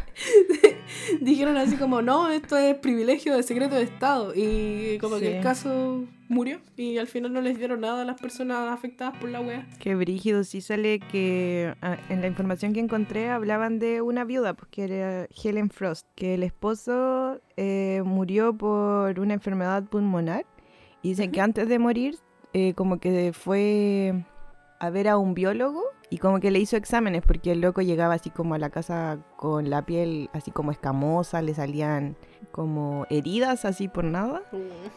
[1.22, 4.34] dijeron así como, no, esto es privilegio de secreto de Estado.
[4.36, 8.20] Y como que el caso murió y al final no les dieron nada a las
[8.20, 9.68] personas afectadas por la weá.
[9.80, 14.54] Qué brígido, sí sale que ah, en la información que encontré hablaban de una viuda,
[14.54, 20.46] pues que era Helen Frost, que el esposo eh, murió por una enfermedad pulmonar
[21.02, 22.18] y dicen que antes de morir
[22.54, 24.26] eh, como que fue
[24.80, 28.14] a ver a un biólogo y como que le hizo exámenes porque el loco llegaba
[28.14, 32.16] así como a la casa con la piel así como escamosa, le salían
[32.52, 34.42] como heridas así por nada.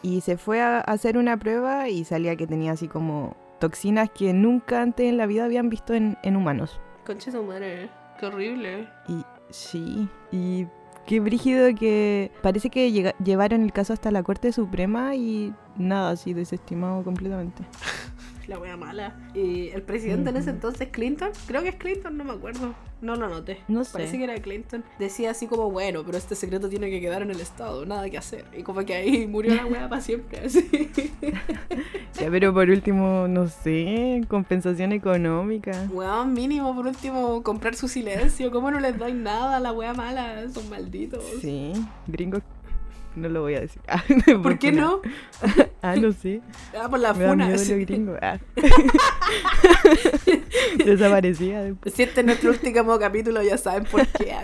[0.01, 4.33] Y se fue a hacer una prueba y salía que tenía así como toxinas que
[4.33, 6.79] nunca antes en la vida habían visto en, en humanos.
[7.05, 8.87] Concha su madre, qué horrible.
[9.07, 10.67] Y sí, y
[11.07, 16.11] qué brígido que parece que llega- llevaron el caso hasta la Corte Suprema y nada,
[16.11, 17.63] así desestimado completamente.
[18.49, 19.15] La wea mala.
[19.35, 22.73] Y el presidente en ese entonces, Clinton, creo que es Clinton, no me acuerdo.
[22.99, 23.59] No lo anoté.
[23.67, 23.93] No sé.
[23.93, 24.83] Parece que era Clinton.
[24.97, 28.17] Decía así como, bueno, pero este secreto tiene que quedar en el Estado, nada que
[28.17, 28.45] hacer.
[28.57, 30.39] Y como que ahí murió la wea para siempre.
[30.39, 30.67] Así.
[32.19, 35.87] Ya, pero por último, no sé, compensación económica.
[35.89, 38.51] Weón, mínimo, por último, comprar su silencio.
[38.51, 40.49] ¿Cómo no les doy nada a la wea mala?
[40.49, 41.23] Son malditos.
[41.39, 41.71] Sí,
[42.07, 42.41] gringos,
[43.15, 43.81] no lo voy a decir.
[43.87, 44.03] Ah,
[44.43, 45.01] ¿Por qué no?
[45.81, 46.41] Ah, no sé.
[46.77, 47.45] Ah, por la Me da funa.
[47.45, 47.69] miedo sí.
[47.71, 48.19] los gringos.
[48.21, 48.37] Ah.
[50.85, 51.93] Desaparecía después.
[51.93, 54.35] Si este es nuestro último capítulo, ya saben por qué.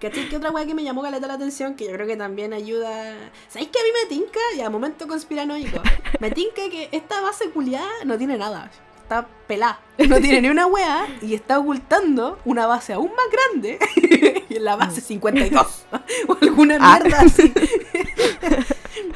[0.00, 0.28] ¿Cachai?
[0.28, 1.74] ¿Qué otra weá que me llamó caleta la atención?
[1.74, 3.14] Que yo creo que también ayuda.
[3.48, 4.38] ¿Sabéis que a mí me tinca?
[4.56, 5.80] Ya, momento conspiranoico.
[6.20, 8.70] Me tinca que esta base culiada no tiene nada.
[9.08, 9.80] Está pelada.
[10.06, 13.78] No tiene ni una weá y está ocultando una base aún más grande.
[14.50, 15.86] y en la base 52.
[16.28, 17.00] o alguna Ah.
[17.02, 17.50] mierda así.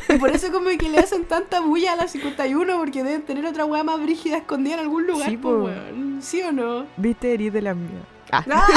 [0.08, 3.44] Y por eso como que le hacen tanta bulla a la 51 porque deben tener
[3.44, 6.20] otra weá más brígida escondida en algún lugar, Sí, po, weón.
[6.22, 6.86] ¿Sí o no?
[6.96, 8.00] Viste herir de la mía.
[8.30, 8.44] Ah.
[8.50, 8.66] ¡Ah!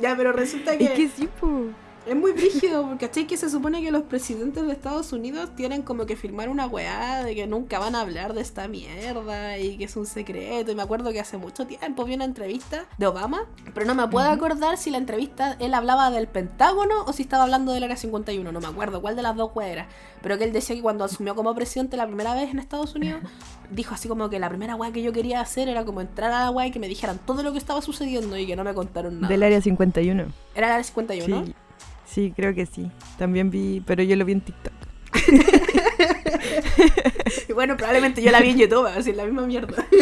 [0.00, 1.66] ya, pero resulta que Es que sí, po.
[2.06, 3.26] Es muy brígido, porque ¿cachai?
[3.26, 7.24] Que se supone que los presidentes de Estados Unidos tienen como que firmar una weá
[7.24, 10.70] de que nunca van a hablar de esta mierda y que es un secreto.
[10.70, 14.06] Y me acuerdo que hace mucho tiempo vi una entrevista de Obama, pero no me
[14.08, 17.96] puedo acordar si la entrevista él hablaba del Pentágono o si estaba hablando del Área
[17.96, 18.52] 51.
[18.52, 19.88] No me acuerdo cuál de las dos weas era.
[20.22, 23.20] Pero que él decía que cuando asumió como presidente la primera vez en Estados Unidos,
[23.70, 26.44] dijo así como que la primera weá que yo quería hacer era como entrar a
[26.44, 28.74] la weá y que me dijeran todo lo que estaba sucediendo y que no me
[28.74, 29.28] contaron nada.
[29.28, 30.26] Del área 51.
[30.54, 31.54] Era el Área 51, Sí.
[32.06, 32.90] Sí, creo que sí.
[33.18, 34.72] También vi, pero yo lo vi en TikTok.
[37.48, 39.84] Y bueno, probablemente yo la vi en YouTube, así la misma mierda.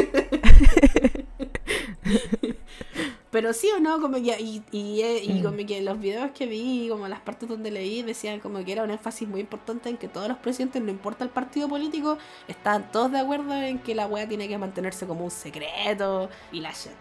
[3.31, 5.43] Pero sí o no, como que, y, y, eh, y Mm.
[5.43, 8.85] como que los videos que vi, como las partes donde leí, decían como que era
[8.85, 12.93] un énfasis muy importante en que todos los presidentes, no importa el partido político, estaban
[12.93, 16.71] todos de acuerdo en que la wea tiene que mantenerse como un secreto y la
[16.71, 16.93] shit.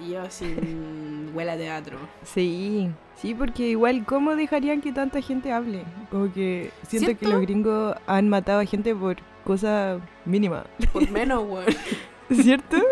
[0.00, 1.98] Y yo así, mm, huele a teatro.
[2.24, 5.84] Sí, sí, porque igual, ¿cómo dejarían que tanta gente hable?
[6.10, 11.44] Como que siento que los gringos han matado a gente por cosas mínimas, Por menos,
[11.46, 11.66] weón.
[12.32, 12.76] ¿cierto?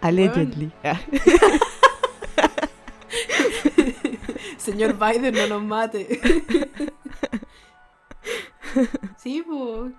[0.00, 0.70] Allegedly.
[4.58, 6.20] Señor Biden, no nos mate.
[9.16, 9.92] Sí, pues,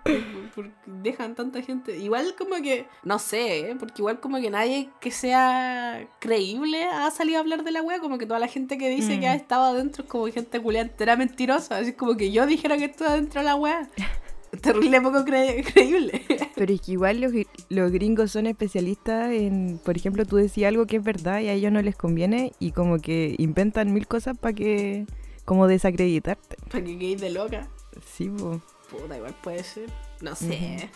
[0.85, 1.97] dejan tanta gente.
[1.97, 3.75] Igual como que, no sé, ¿eh?
[3.77, 7.99] porque igual como que nadie que sea creíble ha salido a hablar de la wea,
[7.99, 9.37] como que toda la gente que dice que ha mm.
[9.37, 13.07] estado adentro es como gente culia entera mentirosa, así como que yo dijera que estoy
[13.07, 13.89] adentro de la wea.
[14.61, 16.21] Terrible poco creíble.
[16.55, 17.33] Pero es que igual los,
[17.69, 21.53] los, gringos son especialistas en, por ejemplo, tú decías algo que es verdad y a
[21.53, 25.05] ellos no les conviene y como que inventan mil cosas para que,
[25.43, 26.55] como desacreditarte.
[26.71, 27.67] Para que quedes de loca.
[28.05, 28.59] Sí, pues.
[28.89, 29.89] Puta, igual puede ser.
[30.21, 30.89] No sé.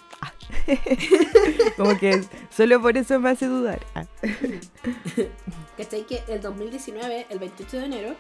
[1.77, 3.85] como que solo por eso me hace dudar.
[3.95, 4.05] Ah.
[5.77, 6.05] ¿Cachai?
[6.05, 8.15] Que el 2019, el 28 de enero,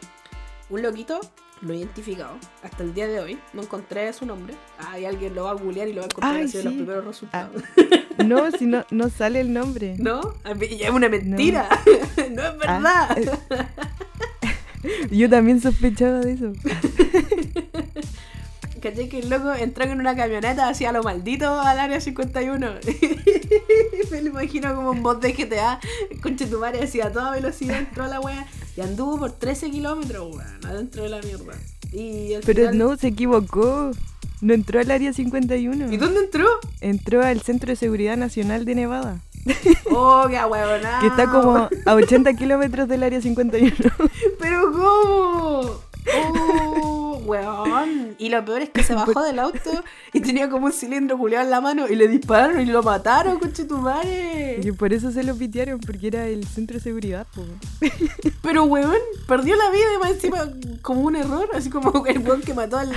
[0.69, 1.21] un loquito
[1.61, 3.39] lo he identificado hasta el día de hoy.
[3.53, 4.55] No encontré su nombre.
[4.77, 7.63] Hay alguien lo va a googlear y lo va a encontrar así los primeros resultados.
[7.77, 7.97] Ah.
[8.25, 9.95] No, si no, no sale el nombre.
[9.97, 10.35] ¿No?
[10.59, 11.67] Es una mentira.
[12.29, 12.81] No, es verdad.
[12.85, 13.15] Ah.
[15.09, 16.53] Yo también sospechaba de eso.
[18.81, 19.09] ¿Cachai?
[19.09, 22.67] Que el loco entró en una camioneta hacia lo maldito al área 51.
[24.11, 25.79] Me lo imagino como un bot de GTA.
[26.21, 30.35] Conche tu madre a toda velocidad entró a la wea y anduvo por 13 kilómetros,
[30.35, 31.53] weón, adentro de la mierda.
[31.91, 33.91] Y Pero no, se equivocó.
[34.41, 35.93] No entró al área 51.
[35.93, 36.47] ¿Y dónde entró?
[36.79, 39.19] Entró al Centro de Seguridad Nacional de Nevada.
[39.93, 40.99] Oh, qué huevona.
[41.01, 43.75] Que está como a 80 kilómetros del área 51.
[44.39, 45.81] ¿Pero cómo?
[46.15, 48.15] Oh, weón.
[48.17, 51.45] Y lo peor es que se bajó del auto y tenía como un cilindro culeado
[51.45, 54.59] en la mano y le dispararon y lo mataron, coche tu madre.
[54.63, 57.27] Y por eso se lo pitearon, porque era el centro de seguridad,
[58.41, 60.49] Pero weón, perdió la vida y más encima
[60.81, 62.91] como un error, así como el weón que mató al,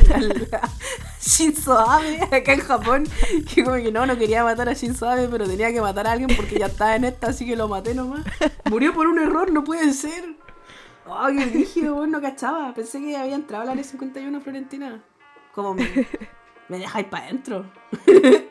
[1.21, 3.09] Shinzo Abe acá en Japón.
[3.55, 6.13] Que como que no, no quería matar a Shinzo Abe, pero tenía que matar a
[6.13, 8.25] alguien porque ya estaba en esta, así que lo maté nomás.
[8.71, 10.34] Murió por un error, no puede ser.
[11.07, 12.75] Oh, qué rígido, no cachaba.
[12.75, 15.03] Pensé que había entrado al área 51 Florentina.
[15.55, 15.89] Como me,
[16.69, 17.65] me dejáis para adentro.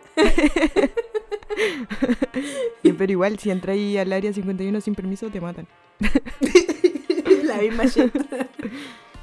[2.98, 5.68] pero igual, si entráis al área 51 sin permiso, te matan.
[7.44, 8.14] La misma shit.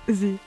[0.09, 0.41] Sí.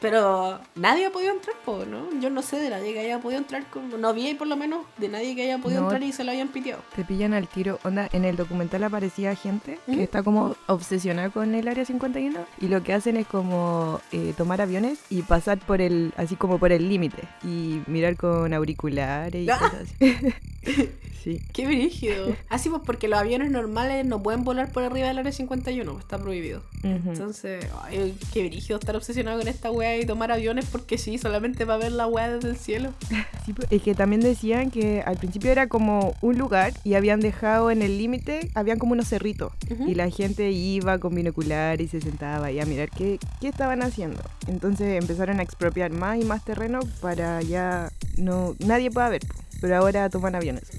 [0.00, 2.20] Pero nadie ha podido entrar, ¿no?
[2.20, 4.86] Yo no sé de nadie que haya podido entrar, como, no vi por lo menos
[4.98, 6.82] de nadie que haya podido entrar y se lo hayan piteado.
[6.96, 7.78] Te pillan al tiro.
[7.84, 12.68] Onda, en el documental aparecía gente que está como obsesionada con el área 51 y
[12.68, 16.72] lo que hacen es como eh, tomar aviones y pasar por el, así como por
[16.72, 20.34] el límite y mirar con auriculares y cosas así.
[21.22, 21.38] Sí.
[21.52, 22.34] Qué brígido.
[22.48, 25.98] Así ah, pues porque los aviones normales no pueden volar por arriba del área 51,
[25.98, 26.62] está prohibido.
[26.82, 31.64] Entonces, ay, qué brígido estar obsesionado con esta wea y tomar aviones porque sí, solamente
[31.64, 32.92] va a ver la wea desde el cielo.
[33.46, 37.20] Sí, pues, es que también decían que al principio era como un lugar y habían
[37.20, 39.52] dejado en el límite, habían como unos cerritos
[39.86, 43.82] y la gente iba con binocular y se sentaba ahí a mirar qué, qué estaban
[43.82, 44.22] haciendo.
[44.46, 49.22] Entonces empezaron a expropiar más y más terreno para ya no nadie pueda ver
[49.60, 50.64] pero ahora toman aviones.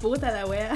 [0.00, 0.74] Puta la wea.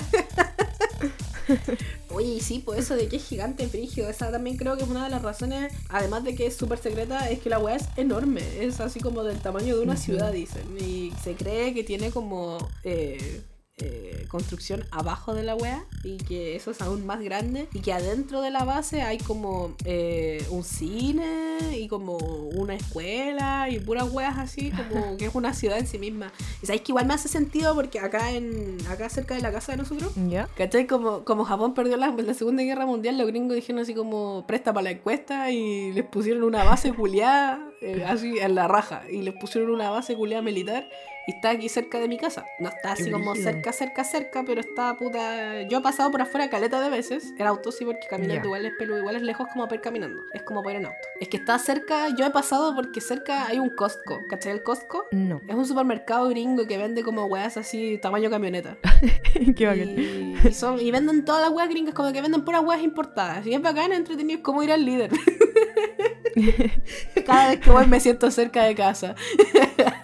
[2.18, 5.04] Oye, sí, pues eso de que es gigante, frígido, esa también creo que es una
[5.04, 8.42] de las razones, además de que es súper secreta, es que la wea es enorme,
[8.61, 12.59] es así como del tamaño de una ciudad, dicen, y se cree que tiene como...
[12.83, 13.42] Eh,
[13.80, 17.92] eh, construcción abajo de la wea y que eso es aún más grande y que
[17.92, 24.10] adentro de la base hay como eh, un cine y como una escuela y puras
[24.12, 27.14] weas así como que es una ciudad en sí misma y sabéis que igual me
[27.14, 30.48] hace sentido porque acá en acá cerca de la casa de nosotros ¿Ya?
[30.56, 30.86] ¿cachai?
[30.86, 34.72] Como, como Japón perdió la, la segunda guerra mundial los gringos dijeron así como presta
[34.72, 39.22] para la encuesta y les pusieron una base culiada eh, así en la raja y
[39.22, 40.88] les pusieron una base culiada militar
[41.28, 42.46] y está aquí cerca de mi casa.
[42.58, 45.60] No está así como cerca, cerca, cerca, pero está puta.
[45.68, 47.34] Yo he pasado por afuera caleta de veces.
[47.38, 50.22] El auto sí, porque caminando igual es pelo, igual es lejos como para ir caminando.
[50.32, 51.08] Es como para ir en auto.
[51.20, 54.18] Es que está cerca, yo he pasado porque cerca hay un Costco.
[54.30, 55.04] ¿Cachai el Costco?
[55.12, 55.42] No.
[55.46, 58.78] Es un supermercado gringo que vende como weas así, tamaño camioneta.
[59.54, 59.98] Qué bacán.
[59.98, 63.46] Y, son, y venden todas las weas gringas, como que venden puras weas importadas.
[63.46, 65.10] Y es bacán, entretenido, es como ir al líder.
[67.27, 69.14] Cada vez que voy me siento cerca de casa.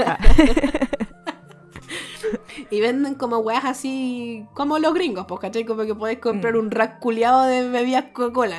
[0.05, 0.19] Ah.
[2.71, 5.65] y venden como weas así como los gringos, pues, ¿cachai?
[5.65, 6.59] Como que podéis comprar mm.
[6.59, 8.59] un rack culiado de bebidas Coca-Cola.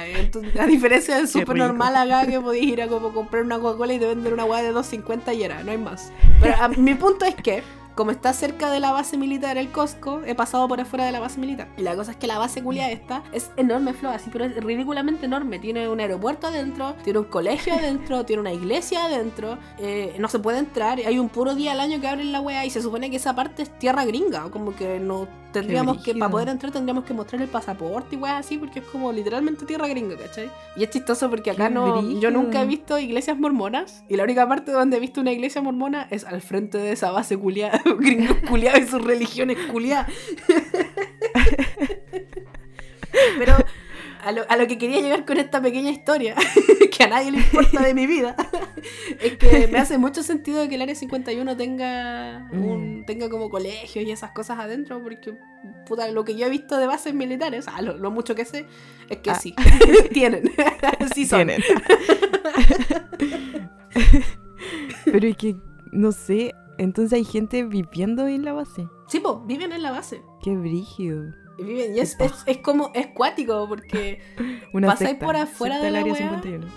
[0.59, 3.99] A diferencia del súper normal acá que podéis ir a como comprar una Coca-Cola y
[3.99, 6.11] te venden una wea de 2.50 y era, no hay más.
[6.41, 7.63] Pero mi punto es que
[7.95, 11.19] como está cerca de la base militar el Costco, he pasado por afuera de la
[11.19, 11.69] base militar.
[11.77, 14.55] Y la cosa es que la base culia esta es enorme, Flo, así, pero es
[14.63, 15.59] ridículamente enorme.
[15.59, 19.57] Tiene un aeropuerto adentro, tiene un colegio adentro, tiene una iglesia adentro.
[19.79, 20.99] Eh, no se puede entrar.
[20.99, 23.33] Hay un puro día al año que abren la wea y se supone que esa
[23.33, 25.27] parte es tierra gringa, como que no
[25.61, 28.85] tendríamos que, para poder entrar, tendríamos que mostrar el pasaporte y weas así, porque es
[28.85, 30.49] como literalmente tierra gringa, ¿cachai?
[30.75, 32.01] Y es chistoso porque acá Qué no.
[32.19, 35.61] Yo nunca he visto iglesias mormonas, y la única parte donde he visto una iglesia
[35.61, 37.37] mormona es al frente de esa base
[37.99, 40.11] gringos culiados y sus religiones culiadas.
[43.37, 43.55] Pero
[44.23, 46.35] a lo, a lo que quería llegar con esta pequeña historia,
[46.91, 48.35] que a nadie le importa de mi vida,
[49.21, 54.05] es que me hace mucho sentido que el Área 51 tenga, un, tenga como colegios
[54.05, 55.35] y esas cosas adentro, porque
[55.85, 58.65] puta, lo que yo he visto de bases militares, ah, lo, lo mucho que sé,
[59.09, 59.35] es que Ah.
[59.35, 59.53] sí,
[60.11, 60.51] tienen,
[61.13, 61.47] sí son.
[61.47, 61.61] Tienen.
[65.05, 65.55] Pero es que,
[65.91, 68.87] no sé, entonces hay gente viviendo en la base.
[69.07, 70.21] Sí, po, viven en la base.
[70.41, 71.23] Qué brígido.
[71.57, 74.21] Viven, y es, es, es como, es cuático, porque,
[74.73, 76.41] Una Pasáis secta, por afuera de del la área wea.
[76.41, 76.67] 51.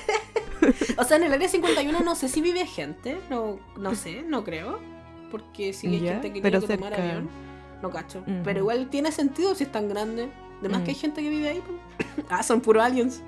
[0.98, 4.42] o sea, en el Área 51 no sé si vive gente, no, no sé, no
[4.44, 4.78] creo,
[5.30, 7.08] porque si hay gente que pero tiene que tomar cerca.
[7.10, 7.28] avión,
[7.82, 8.24] no cacho.
[8.44, 10.30] Pero igual tiene sentido si es tan grande.
[10.60, 10.84] Además Mm.
[10.84, 11.62] que hay gente que vive ahí.
[11.66, 12.26] pues.
[12.30, 13.22] ah, son puro aliens.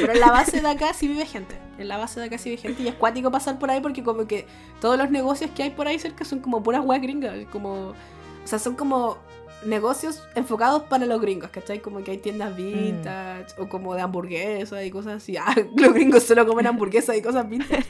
[0.00, 1.56] Pero en la base de acá sí vive gente.
[1.78, 2.82] En la base de acá sí vive gente.
[2.82, 4.46] Y es cuático pasar por ahí porque como que
[4.80, 7.34] todos los negocios que hay por ahí cerca son como puras weas gringas.
[7.50, 9.18] Como, o sea, son como
[9.64, 11.80] negocios enfocados para los gringos, ¿cachai?
[11.80, 15.36] Como que hay tiendas vintage o como de hamburguesas y cosas así.
[15.38, 17.84] Ah, los gringos solo comen hamburguesas y cosas vintage.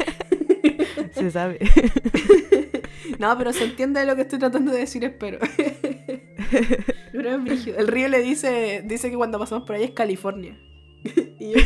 [1.12, 1.58] Se sabe.
[3.18, 5.38] No, pero se entiende lo que estoy tratando de decir, espero.
[7.10, 7.78] Pero es brígido.
[7.78, 10.56] El río le dice, dice que cuando pasamos por ahí es California.
[11.40, 11.58] Y yo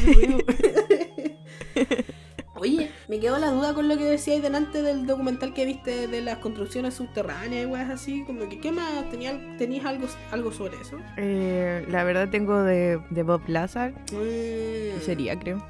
[3.12, 6.38] me quedó la duda con lo que decíais delante del documental que viste de las
[6.38, 8.24] construcciones subterráneas y weas así.
[8.24, 9.10] Como que, ¿qué más?
[9.10, 10.96] ¿Tenías, tenías algo, algo sobre eso?
[11.18, 13.92] Eh, la verdad tengo de, de Bob Lazar.
[14.12, 14.98] Mm.
[15.02, 15.62] Sería, creo.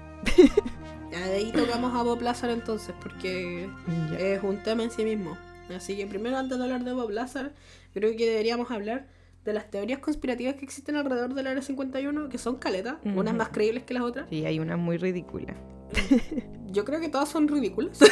[1.10, 3.68] Ya, de ahí tocamos a Bob Lazar entonces, porque
[4.12, 4.18] Ya.
[4.20, 5.36] es un tema en sí mismo.
[5.74, 7.54] Así que primero, antes de hablar de Bob Lazar,
[7.92, 9.08] creo que deberíamos hablar
[9.44, 13.36] de las teorías conspirativas que existen alrededor del Área 51, que son caletas, unas Ujú.
[13.38, 14.28] más creíbles que las otras.
[14.30, 15.54] Sí, hay una muy ridícula.
[16.72, 17.98] Yo creo que todas son ridículas.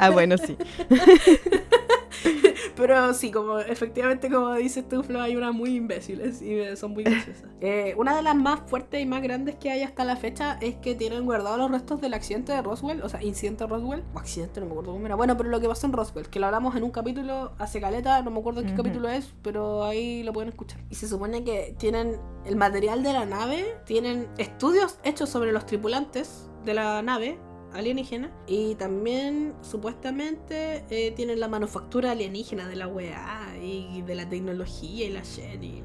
[0.00, 0.56] Ah, bueno, sí.
[2.76, 7.02] Pero sí, como efectivamente, como dices tú, Flo, hay unas muy imbéciles y son muy
[7.02, 7.48] graciosas.
[7.60, 10.76] Eh, una de las más fuertes y más grandes que hay hasta la fecha es
[10.76, 14.18] que tienen guardados los restos del accidente de Roswell, o sea, incidente de Roswell, o
[14.18, 15.16] accidente, no me acuerdo cómo era.
[15.16, 18.22] Bueno, pero lo que pasó en Roswell, que lo hablamos en un capítulo hace caleta,
[18.22, 20.78] no me acuerdo qué capítulo es, pero ahí lo pueden escuchar.
[20.90, 25.66] Y se supone que tienen el material de la nave, tienen estudios hechos sobre los
[25.66, 27.38] tripulantes de la nave
[27.72, 34.28] alienígena y también supuestamente eh, tienen la manufactura alienígena de la weá y de la
[34.28, 35.82] tecnología y la shit y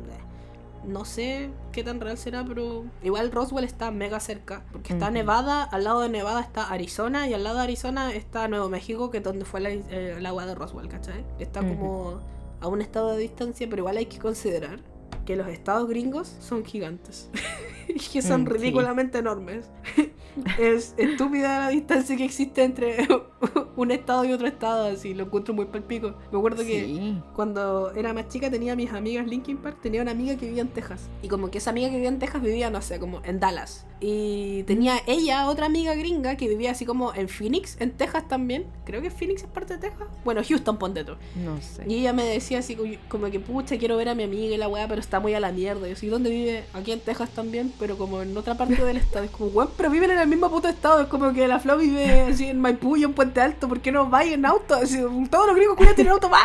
[0.85, 5.09] no sé qué tan real será pero igual Roswell está mega cerca porque está.
[5.11, 9.09] Nevada al lado de Nevada está Arizona y al lado de Arizona está Nuevo México
[9.09, 11.23] que es donde fue la, eh, la weá de Roswell ¿cachai?
[11.39, 12.19] está como
[12.59, 14.79] a un estado de distancia pero igual hay que considerar
[15.25, 17.29] que los estados gringos son gigantes
[17.87, 18.51] y que son Mm, sí.
[18.53, 19.69] ridículamente enormes
[20.59, 23.07] es estúpida la distancia que existe entre
[23.75, 26.13] un estado y otro estado, así lo encuentro muy palpico.
[26.31, 30.35] Me acuerdo que cuando era más chica tenía mis amigas Linkin Park, tenía una amiga
[30.37, 31.09] que vivía en Texas.
[31.21, 33.85] Y como que esa amiga que vivía en Texas vivía, no sé, como en Dallas.
[33.99, 38.65] Y tenía ella otra amiga gringa que vivía así como en Phoenix, en Texas también.
[38.85, 40.07] Creo que Phoenix es parte de Texas.
[40.25, 41.13] Bueno, Houston, ponte tú.
[41.43, 41.83] No sé.
[41.87, 44.57] Y ella me decía así como- como que, pucha, quiero ver a mi amiga y
[44.57, 45.87] la weá, pero está muy a la mierda.
[45.87, 46.65] Y yo, sí, ¿dónde vive?
[46.73, 49.23] Aquí en Texas también, pero como en otra parte del estado.
[49.25, 51.01] Es como, weón, pero viven en el mismo puto estado.
[51.01, 53.67] Es como que la Flo vive así en Maipú y en Puente Alto.
[53.67, 54.79] ¿Por qué no vais en auto?
[55.29, 56.41] Todos los gringos culiados tienen auto, ¡va!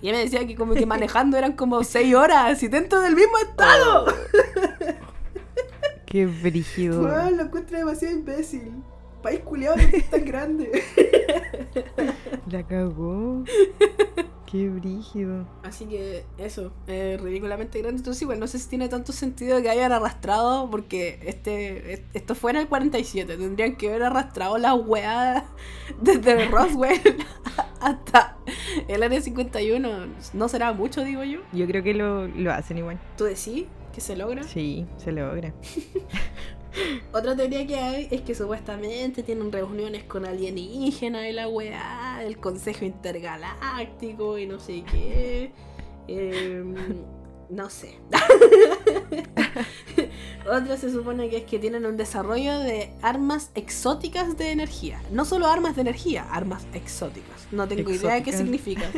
[0.00, 3.14] Y ella me decía que como que manejando eran como 6 horas, así dentro del
[3.14, 4.06] mismo estado.
[6.06, 7.02] Qué brígido.
[7.02, 8.82] Lo encuentro demasiado imbécil.
[9.22, 10.82] País culiado porque es tan grande.
[12.50, 13.44] La cagó.
[14.52, 15.46] Qué brígido.
[15.62, 17.96] Así que eso, es ridículamente grande.
[18.00, 22.34] Entonces igual no sé si tiene tanto sentido que hayan arrastrado, porque este es- esto
[22.34, 23.38] fue en el 47.
[23.38, 25.46] Tendrían que haber arrastrado la weá
[26.02, 27.00] desde Roswell
[27.80, 28.36] hasta
[28.88, 29.88] el área 51.
[30.34, 31.40] No será mucho, digo yo.
[31.54, 33.00] Yo creo que lo, lo hacen igual.
[33.16, 34.42] ¿Tú decís que se logra?
[34.42, 35.54] Sí, se logra.
[37.12, 42.38] Otra teoría que hay es que supuestamente tienen reuniones con alienígenas y la weá, el
[42.38, 45.52] Consejo Intergaláctico y no sé qué.
[46.08, 46.74] Em,
[47.50, 47.98] no sé.
[50.50, 55.00] Otra se supone que es que tienen un desarrollo de armas exóticas de energía.
[55.10, 57.46] No solo armas de energía, armas exóticas.
[57.50, 58.90] No tengo idea de qué significa.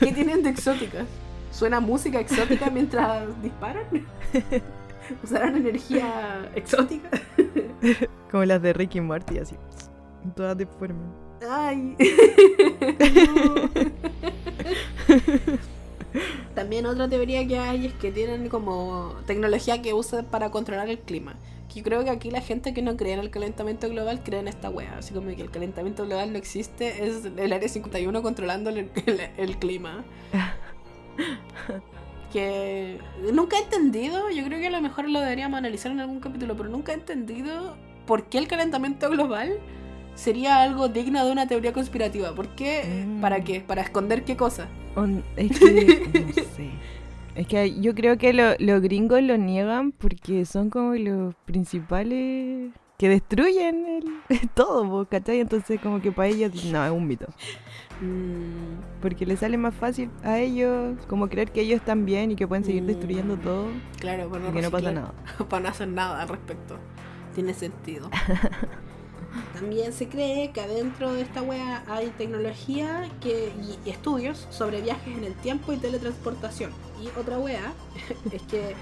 [0.00, 1.06] ¿Qué tienen de exóticas?
[1.50, 3.84] ¿Suena música exótica mientras disparan?
[5.24, 7.10] ¿Usarán energía exótica?
[8.30, 9.54] Como las de Ricky Morty, así.
[10.34, 10.98] Todas deformes.
[11.48, 11.96] Ay.
[16.54, 20.98] También otra teoría que hay es que tienen como tecnología que usan para controlar el
[20.98, 21.34] clima.
[21.68, 24.40] Que yo creo que aquí la gente que no cree en el calentamiento global cree
[24.40, 24.96] en esta wea.
[24.98, 29.20] Así como que el calentamiento global no existe, es el área 51 controlando el, el-
[29.36, 30.04] el clima.
[32.32, 32.98] Que
[33.32, 36.56] nunca he entendido, yo creo que a lo mejor lo deberíamos analizar en algún capítulo,
[36.56, 39.58] pero nunca he entendido por qué el calentamiento global
[40.14, 42.34] sería algo digno de una teoría conspirativa.
[42.34, 43.04] ¿Por qué?
[43.06, 43.20] Mm.
[43.20, 43.60] ¿Para qué?
[43.60, 44.66] ¿Para esconder qué cosa?
[45.36, 46.70] Es que, no sé.
[47.34, 52.70] Es que yo creo que lo- los gringos lo niegan porque son como los principales
[52.98, 53.86] que destruyen
[54.28, 55.40] el, todo, ¿cachai?
[55.40, 57.26] Entonces como que para ellos, no, es un mito.
[58.00, 62.36] Mm, Porque les sale más fácil a ellos como creer que ellos están bien y
[62.36, 62.86] que pueden seguir Mm.
[62.86, 63.68] destruyendo todo
[63.98, 65.14] claro, para no, y que no pasa nada.
[65.48, 66.76] para no hacer nada al respecto.
[67.34, 68.10] Tiene sentido.
[69.52, 73.52] También se cree que adentro de esta wea hay tecnología que,
[73.84, 76.70] y estudios sobre viajes en el tiempo y teletransportación.
[77.02, 77.72] Y otra wea
[78.32, 78.74] es que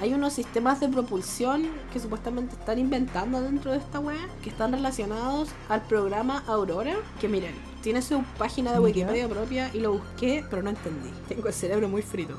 [0.00, 4.72] hay unos sistemas de propulsión que supuestamente están inventando dentro de esta wea que están
[4.72, 6.96] relacionados al programa Aurora.
[7.20, 8.80] Que miren, tiene su página de.
[8.80, 11.10] Wikipedia propia y lo busqué, pero no entendí.
[11.28, 12.34] Tengo el cerebro muy frito.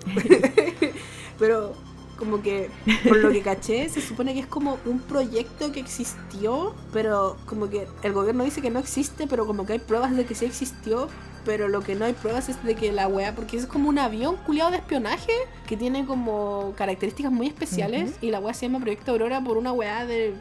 [1.40, 1.74] pero
[2.18, 2.70] como que
[3.08, 7.68] por lo que caché se supone que es como un proyecto que existió pero como
[7.68, 10.46] que el gobierno dice que no existe pero como que hay pruebas de que sí
[10.46, 11.08] existió
[11.46, 14.00] pero lo que no hay pruebas es de que la wea porque es como un
[14.00, 15.32] avión culiado de espionaje
[15.68, 19.72] que tiene como características muy especiales y la wea se llama Proyecto Aurora por una
[19.72, 20.34] wea de,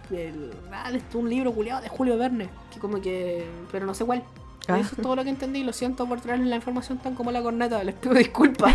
[0.72, 4.24] ah, de un libro culiado de Julio Verne que como que pero no sé cuál
[4.68, 4.78] Ah.
[4.78, 5.64] Eso es todo lo que entendí.
[5.64, 7.82] Lo siento por traerles la información tan como la corneta.
[7.82, 8.74] Les pido disculpas.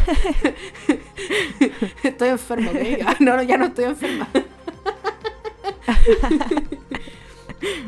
[2.04, 2.78] estoy enferma, ¿ok?
[3.06, 4.28] Ah, no, no, ya no estoy enferma.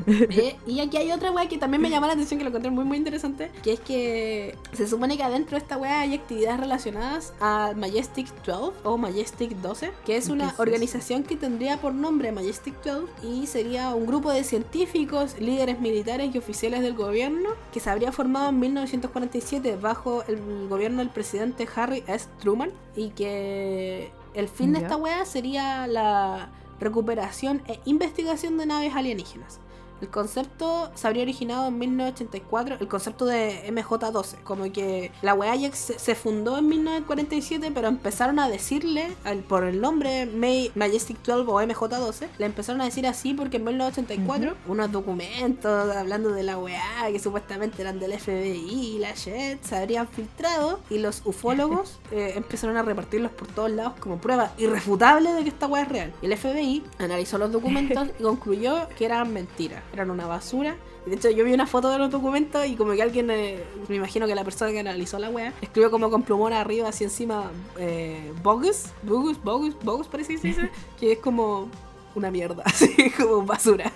[0.08, 2.72] Eh, y aquí hay otra weá que también me llamó la atención, que lo encontré
[2.72, 6.60] muy muy interesante, que es que se supone que adentro de esta weá hay actividades
[6.60, 11.94] relacionadas a Majestic 12 o Majestic 12, que es ¿Qué una organización que tendría por
[11.94, 17.50] nombre Majestic 12 y sería un grupo de científicos, líderes militares y oficiales del gobierno
[17.72, 22.28] que se habría formado en 1947 bajo el gobierno del presidente Harry S.
[22.40, 26.50] Truman y que el fin de esta weá sería la
[26.80, 29.60] recuperación e investigación de naves alienígenas.
[30.02, 35.56] El concepto se habría originado en 1984, el concepto de MJ-12, como que la weá
[35.74, 41.50] se, fundó en 1947, pero empezaron a decirle, al- por el nombre May- Majestic 12
[41.52, 46.58] o MJ-12, le empezaron a decir así porque en 1984 unos documentos hablando de la
[46.58, 46.82] weá
[47.12, 52.34] que supuestamente eran del FBI y la shit se habrían filtrado y los ufólogos eh,
[52.36, 56.14] empezaron a repartirlos por todos lados como prueba irrefutable de que esta weá es real.
[56.22, 60.76] Y el FBI analizó los documentos y concluyó que eran mentiras, eran una basura.
[61.06, 63.96] De hecho yo vi una foto de los documentos y como que alguien, eh, me
[63.96, 67.50] imagino que la persona que analizó la weá, escribió como con plumón arriba así encima,
[67.78, 70.70] eh, bogus, bogus, bogus, bogus parece que se dice,
[71.00, 71.70] que es como
[72.16, 73.92] una mierda, así como basura.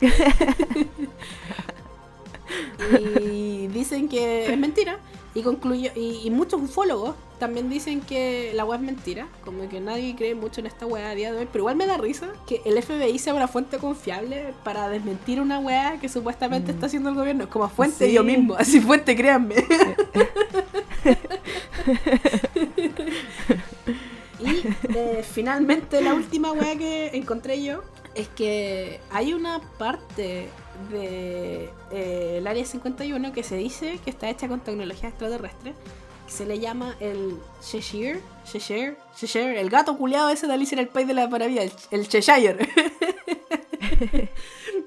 [3.00, 4.98] y dicen que es mentira
[5.34, 9.78] y concluyó y, y muchos ufólogos también dicen que la weá es mentira como que
[9.78, 12.28] nadie cree mucho en esta weá a día de hoy pero igual me da risa
[12.46, 16.74] que el FBI sea una fuente confiable para desmentir una weá que supuestamente Mm.
[16.76, 18.12] está haciendo el gobierno es como fuente Sí.
[18.14, 19.56] yo mismo así fuente créanme
[24.40, 24.66] y
[24.96, 27.82] eh, finalmente la última weá que encontré yo
[28.14, 30.48] es que hay una parte
[30.90, 35.74] de eh, el área 51 que se dice que está hecha con tecnología extraterrestre
[36.26, 38.20] se le llama el Cheshire
[38.50, 41.72] Cheshire Cheshire el gato culeado ese de Alicia en el País de la Maravilla el,
[41.90, 42.58] el Cheshire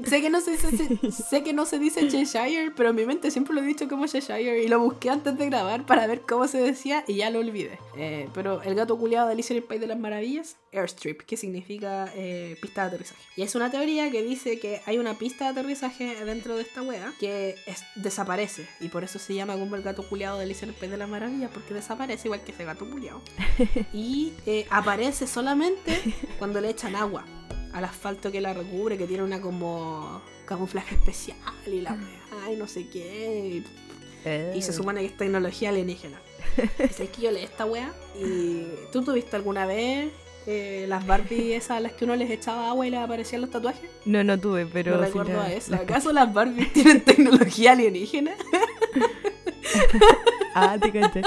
[0.07, 3.31] sé que no se dice sé que no se dice Cheshire pero en mi mente
[3.31, 6.47] siempre lo he dicho como Cheshire y lo busqué antes de grabar para ver cómo
[6.47, 7.79] se decía y ya lo olvidé.
[7.97, 11.37] Eh, pero el gato culeado de Alicia en el País de las Maravillas Airstrip que
[11.37, 13.21] significa eh, pista de aterrizaje.
[13.35, 16.81] Y es una teoría que dice que hay una pista de aterrizaje dentro de esta
[16.83, 18.67] wea que es- desaparece.
[18.79, 20.97] Y por eso se llama como el gato culeado de Alicia en el País de
[20.97, 23.21] las Maravillas porque desaparece igual que ese gato culeado
[23.93, 25.99] y eh, aparece solamente
[26.37, 27.25] cuando le echan agua
[27.73, 32.55] al asfalto que la recubre, que tiene una como camuflaje especial y la weá, y
[32.57, 33.63] no sé qué.
[34.25, 36.19] Y, y se supone que es tecnología alienígena.
[36.57, 40.09] Y sabes que yo leí esta weá y tú tuviste alguna vez
[40.47, 43.49] eh, las Barbie esas a las que uno les echaba agua y les aparecían los
[43.51, 43.89] tatuajes.
[44.05, 44.95] No, no tuve, pero.
[44.95, 45.75] No recuerdo la- a eso.
[45.75, 48.31] ¿Acaso las Barbie tienen tecnología alienígena?
[50.59, 51.21] Ah, te caché.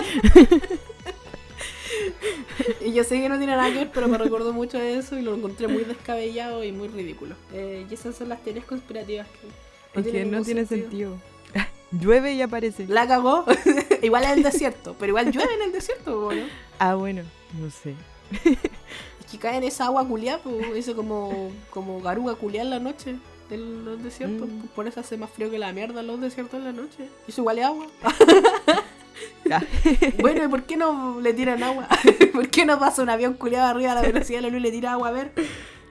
[2.85, 5.19] Y yo sé que no tiene nada que ver, pero me recuerdo mucho de eso
[5.19, 7.35] y lo encontré muy descabellado y muy ridículo.
[7.53, 9.27] Eh, y esas son las teorías conspirativas
[9.95, 11.19] que Es que no tiene sentido.
[11.91, 12.87] Llueve y aparece.
[12.87, 13.45] La cagó.
[14.03, 16.43] igual es el desierto, pero igual llueve en el desierto, ¿no?
[16.79, 17.23] Ah, bueno,
[17.59, 17.95] no sé.
[18.45, 22.79] Es que cae en esa agua culiada, pues, ese como, como garuga culiada en la
[22.79, 23.17] noche
[23.49, 24.49] de los desiertos.
[24.49, 24.67] Mm.
[24.77, 27.09] por eso hace más frío que la mierda en los desiertos en la noche.
[27.27, 27.87] Y eso igual es agua.
[30.21, 31.89] Bueno, ¿y por qué no le tiran agua?
[32.33, 34.63] ¿Por qué no pasa un avión culiado arriba a la velocidad de la luz y
[34.63, 35.33] le tira agua a ver?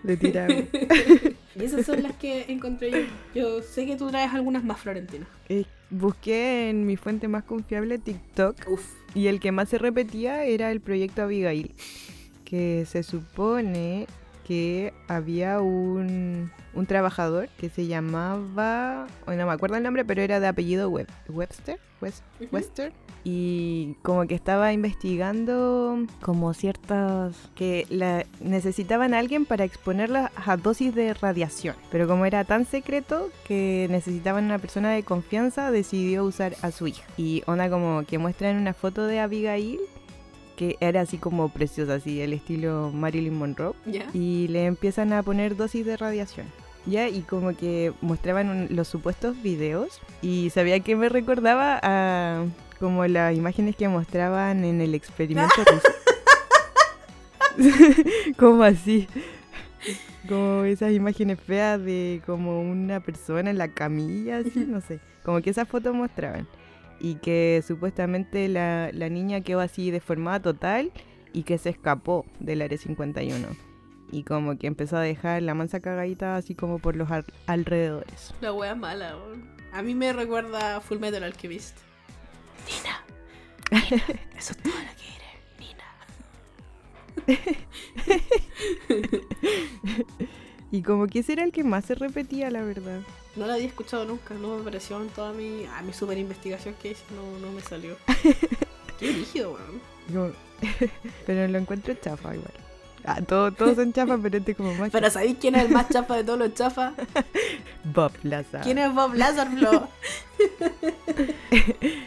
[0.03, 0.63] Le tira agua.
[1.55, 2.99] Y esas son las que encontré yo.
[3.35, 5.27] Yo sé que tú traes algunas más, Florentina.
[5.49, 8.85] Eh, busqué en mi fuente más confiable TikTok Uf.
[9.13, 11.73] y el que más se repetía era el proyecto Abigail,
[12.45, 14.07] que se supone
[14.49, 20.39] que había un, un trabajador que se llamaba, no me acuerdo el nombre, pero era
[20.39, 22.49] de apellido Web, Webster, West- Ujú.
[22.55, 22.91] Webster,
[23.23, 30.57] y como que estaba investigando como ciertas que la, necesitaban a alguien para exponerlas a
[30.57, 36.23] dosis de radiación, pero como era tan secreto que necesitaban una persona de confianza, decidió
[36.23, 37.03] usar a su hija.
[37.17, 39.79] Y onda como que muestran una foto de Abigail
[40.59, 43.73] que era así como preciosa, así el estilo Marilyn Monroe
[44.13, 46.47] y le empiezan a poner dosis de radiación.
[46.85, 52.43] Ya, y como que mostraban un- los supuestos videos y sabía que me recordaba a
[52.79, 55.87] como las imágenes que mostraban en el experimento ruso.
[58.37, 59.07] como así.
[60.27, 64.99] Como esas imágenes feas de como una persona en la camilla, así, no sé.
[65.23, 66.47] Como que esas fotos mostraban.
[66.99, 70.91] Y que supuestamente la, la niña quedó así deformada total
[71.33, 73.47] y que se escapó del área 51
[74.11, 78.33] y como que empezó a dejar la mansa cagadita así como por los al- alrededores.
[78.41, 79.15] La wea mala.
[79.71, 81.77] A mí me recuerda a Full Metal Alchemist.
[82.67, 83.03] Nina.
[83.91, 84.03] Nina,
[84.37, 85.85] Eso es todo lo que eres, Nina.
[90.71, 92.99] Y como que ese era el que más se repetía, la verdad.
[93.35, 96.75] No la había escuchado nunca, no me apareció en toda mi, ah, mi super investigación
[96.81, 97.95] que hice, no, no me salió.
[98.99, 99.57] Qué rígido,
[100.09, 100.33] weón.
[101.25, 102.51] Pero lo encuentro chafa igual.
[103.05, 105.87] Ah, todo- todos son chafas, pero este como más Pero ¿sabéis quién es el más
[105.89, 106.93] chafa de todos los chafas?
[107.93, 108.61] Bob Lazar.
[108.61, 109.87] ¿Quién es Bob Lazar, Flo?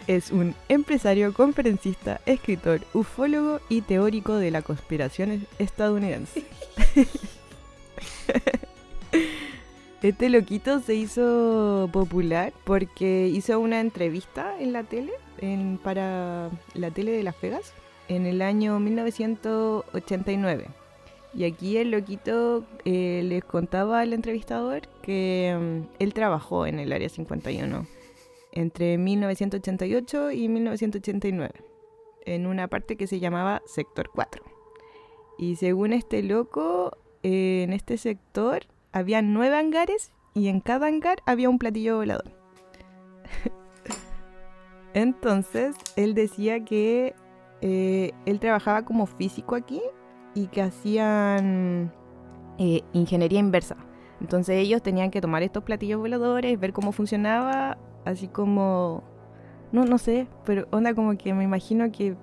[0.07, 6.45] Es un empresario, conferencista, escritor, ufólogo y teórico de la conspiración estadounidense.
[10.03, 16.91] Este loquito se hizo popular porque hizo una entrevista en la tele, en- para la
[16.91, 17.73] tele de Las Vegas,
[18.09, 20.67] en el año 1989.
[21.35, 26.93] Y aquí el loquito eh, les contaba al entrevistador que mm, él trabajó en el
[26.93, 27.87] Área 51
[28.51, 31.53] entre 1988 y 1989,
[32.27, 34.43] en una parte que se llamaba Sector 4.
[35.39, 41.19] Y según este loco, eh, en este sector había nueve hangares y en cada hangar
[41.27, 42.33] había un platillo volador.
[44.95, 47.15] Entonces, él decía que
[47.61, 49.81] eh, él trabajaba como físico aquí
[50.35, 51.93] y que hacían
[52.59, 53.77] eh, ingeniería inversa.
[54.21, 59.03] Entonces ellos tenían que tomar estos platillos voladores, ver cómo funcionaba, así como...
[59.73, 62.15] No, no sé, pero onda como que me imagino que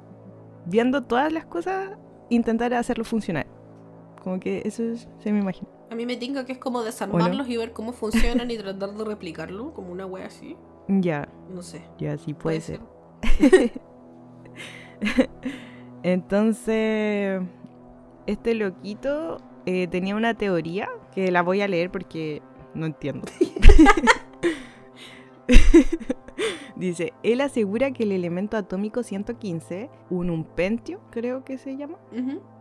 [0.65, 1.97] viendo todas las cosas,
[2.29, 3.47] intentar hacerlo funcionar.
[4.29, 5.67] Como que eso es- se me imagina.
[5.89, 9.03] A mí me tinca que es como desarmarlos y ver cómo funcionan y tratar de
[9.03, 10.55] replicarlo, como una wea así.
[10.87, 11.81] Ya, No sé.
[11.97, 12.79] ya sí puede, ser.
[16.03, 17.41] Entonces,
[18.27, 22.43] este loquito eh, tenía una teoría que la voy a leer porque
[22.75, 23.25] no entiendo.
[26.75, 31.97] Dice, él asegura que el elemento atómico 115, un umpentio, creo que se llama,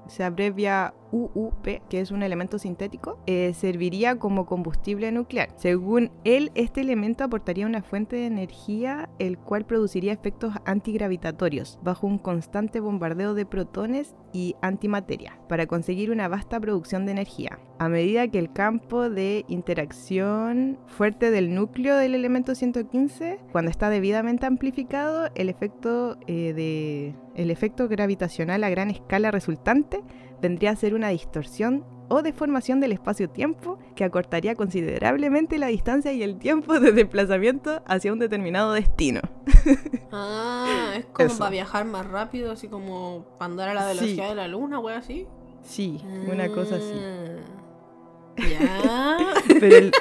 [0.08, 5.50] se abrevia UUP, que es un elemento sintético, eh, serviría como combustible nuclear.
[5.56, 12.06] Según él, este elemento aportaría una fuente de energía el cual produciría efectos antigravitatorios bajo
[12.06, 17.58] un constante bombardeo de protones y antimateria para conseguir una vasta producción de energía.
[17.78, 23.88] A medida que el campo de interacción fuerte del núcleo del elemento 115, cuando está
[23.88, 30.02] debidamente amplificado, el efecto eh, de el efecto gravitacional a gran escala resultante
[30.40, 36.22] vendría a ser una distorsión o deformación del espacio-tiempo que acortaría considerablemente la distancia y
[36.22, 39.20] el tiempo de desplazamiento hacia un determinado destino.
[40.10, 41.38] Ah, es como Eso.
[41.38, 43.98] para viajar más rápido, así como para andar a la Sí.
[43.98, 45.26] velocidad de la luna, wea así.
[45.62, 46.00] Sí,
[46.32, 46.94] una cosa así.
[46.94, 48.38] Ah.
[48.38, 49.18] Ya.
[49.60, 49.92] Pero el-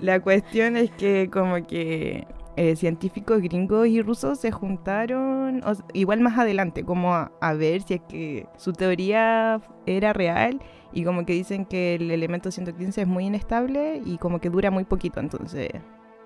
[0.00, 2.26] la cuestión es que como que
[2.60, 7.80] eh, científicos gringos y rusos se juntaron, o igual más adelante, como a, a ver
[7.80, 10.60] si es que su teoría era real
[10.92, 14.70] y como que dicen que el elemento 115 es muy inestable y como que dura
[14.70, 15.70] muy poquito, entonces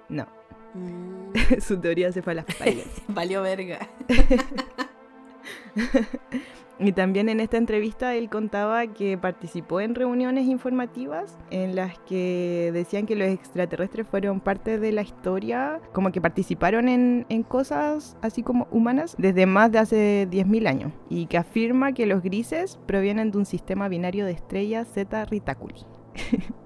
[0.08, 0.26] No,
[0.74, 2.88] Mm, su teoría se fue a las pailas.
[3.06, 3.78] valió verga.
[6.78, 12.70] Y también en esta entrevista él contaba que participó en reuniones informativas en las que
[12.72, 18.16] decían que los extraterrestres fueron parte de la historia, como que participaron en, en cosas
[18.22, 20.92] así como humanas desde más de hace 10.000 años.
[21.08, 25.86] Y que afirma que los grises provienen de un sistema binario de estrellas Z Ritaculi.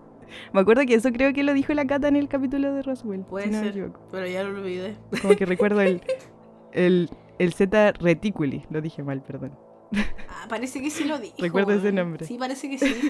[0.53, 3.21] Me acuerdo que eso creo que lo dijo la Cata en el capítulo de Roswell.
[3.23, 4.97] Puede si no me ser, pero ya lo olvidé.
[5.23, 6.03] Como que recuerdo el,
[6.73, 8.65] el, el Z Reticuli.
[8.71, 9.68] Lo dije mal, perdón.
[10.41, 11.35] Ah, parece que sí lo dijo.
[11.39, 11.95] Recuerdo ese weón.
[11.97, 12.25] nombre.
[12.25, 13.01] Sí, parece que sí.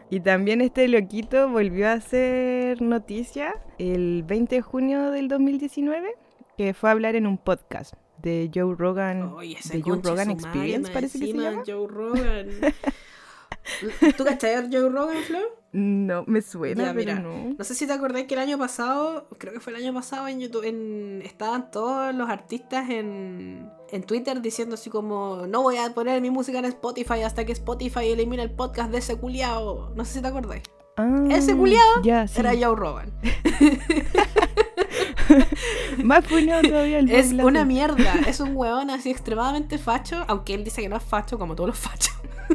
[0.10, 6.14] Y también este loquito volvió a hacer noticia el 20 de junio del 2019,
[6.58, 10.32] que fue a hablar en un podcast de Joe Rogan, ese de Joe Rogan madre,
[10.32, 11.62] Experience, más parece que se llama.
[11.66, 12.48] Joe Rogan.
[14.16, 15.63] ¿Tú cachai a Joe Rogan, Flor?
[15.76, 17.14] No, me suena, Ya, pero mira.
[17.18, 17.56] no.
[17.58, 20.28] No sé si te acordás que el año pasado, creo que fue el año pasado
[20.28, 25.78] en YouTube, en, estaban todos los artistas en, en Twitter diciendo así como, no voy
[25.78, 29.90] a poner mi música en Spotify hasta que Spotify elimine el podcast de ese culiao.
[29.96, 30.60] No sé si te acordás.
[30.96, 32.38] Ah, Ese culiao ya, sí.
[32.38, 33.12] Era Joe Rogan.
[36.04, 38.14] Más funado todavía el Es una mierda.
[38.28, 41.70] Es un weón así extremadamente facho, aunque él dice que no es facho como todos
[41.70, 42.14] los fachos.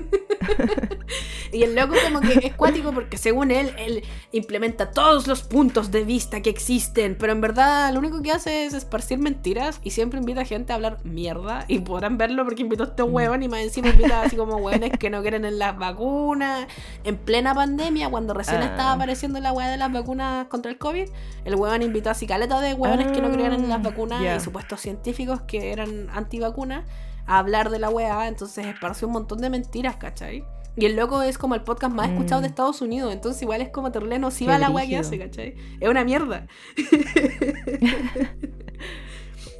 [1.51, 5.91] y el loco como que es cuático porque según él, él implementa todos los puntos
[5.91, 9.91] de vista que existen, pero en verdad lo único que hace es esparcir mentiras y
[9.91, 13.43] siempre invita a gente a hablar mierda y podrán verlo porque invitó a este huevón
[13.43, 16.67] y más encima invita así como hueones que no quieren en las vacunas,
[17.03, 18.65] en plena pandemia, cuando recién Ah.
[18.65, 21.09] estaba apareciendo la hueá de las vacunas contra el COVID,
[21.45, 24.35] el huevón invitó a caleta de hueones que no creían en las Ah, vacunas ya.
[24.35, 26.85] y supuestos científicos que eran antivacunas
[27.25, 30.43] a hablar de la weá, entonces esparció un montón de mentiras, ¿cachai?
[30.77, 32.43] Y el loco es como el podcast más escuchado Mm.
[32.43, 35.55] de Estados Unidos, entonces igual es como terrible nociva la weá que hace, ¿cachai?
[35.79, 36.47] Es una mierda.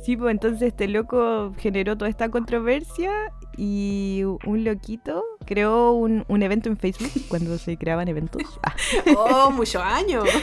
[0.06, 3.12] Sí, pues entonces este loco generó toda esta controversia
[3.56, 8.42] y un loquito creó un, un evento en Facebook cuando se creaban eventos.
[8.64, 8.74] Ah,
[9.16, 10.24] Oh, muchos años.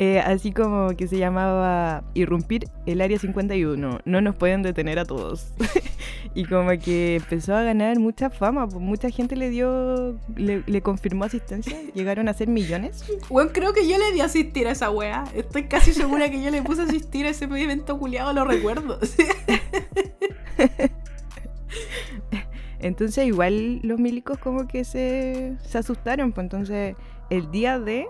[0.00, 4.00] eh, así como que se llamaba Irrumpir el Área 51.
[4.04, 5.52] No nos pueden detener a todos.
[6.34, 10.82] y como que empezó a ganar mucha fama, pues mucha gente le dio, le, le
[10.82, 11.76] confirmó asistencia.
[11.94, 13.04] Llegaron a ser millones.
[13.28, 15.24] Bueno, creo que yo le di a asistir a esa weá.
[15.34, 18.98] Estoy casi segura que yo le puse a asistir a ese evento culiado, lo recuerdo.
[22.80, 26.96] Entonces igual los milicos como que se, se asustaron, pues entonces
[27.30, 28.06] el día de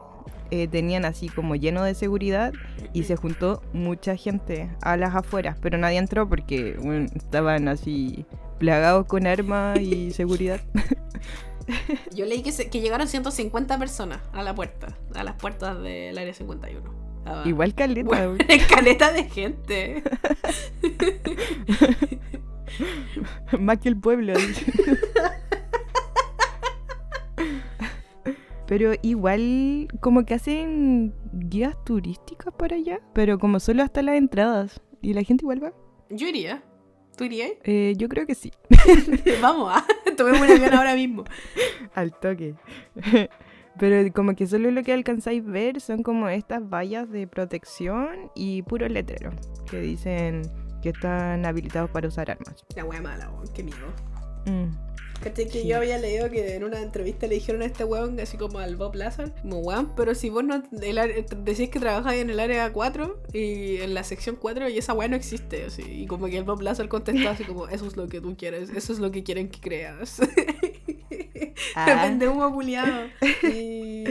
[0.63, 2.53] eh, tenían así como lleno de seguridad
[2.93, 8.25] y se juntó mucha gente a las afueras, pero nadie entró porque bueno, estaban así
[8.59, 10.61] plagados con armas y seguridad.
[12.15, 16.17] Yo leí que, se- que llegaron 150 personas a la puerta, a las puertas del
[16.19, 17.05] área 51.
[17.27, 18.07] Ah, igual caleta.
[18.07, 20.03] Bueno, escaleta de gente.
[23.59, 24.35] Más que el pueblo.
[28.75, 34.81] Pero igual como que hacen guías turísticas para allá, pero como solo hasta las entradas.
[35.01, 35.73] Y la gente igual va.
[36.11, 36.65] Yo iría.
[37.17, 37.53] ¿Tú irías?
[37.63, 38.51] Eh, yo creo que sí.
[39.41, 41.23] Vamos, ah, tomemos un avión ahora mismo.
[41.95, 42.57] Al toque.
[43.79, 48.63] Pero como que solo lo que alcanzáis ver son como estas vallas de protección y
[48.63, 49.37] puros letreros
[49.71, 50.43] que dicen
[50.83, 52.65] que están habilitados para usar armas.
[52.75, 53.87] La wea mala, qué miedo.
[54.47, 54.94] Mm.
[55.23, 55.49] ¿Cachai?
[55.49, 55.69] Que Sí.
[55.69, 58.77] yo había leído que en una entrevista le dijeron a este weón, así como al
[58.77, 62.73] Bob Lazar, como weón, pero si vos no el decís que trabajáis en el área
[62.73, 65.83] 4 y en la sección 4 y esa weá no existe, así.
[65.83, 68.71] Y como que el Bob Lazar contestó así como, eso es lo que tú quieres,
[68.71, 70.21] eso es lo que quieren que creas.
[71.77, 72.03] Ah.
[72.05, 73.07] Pendejo culiado.
[73.53, 74.05] Y...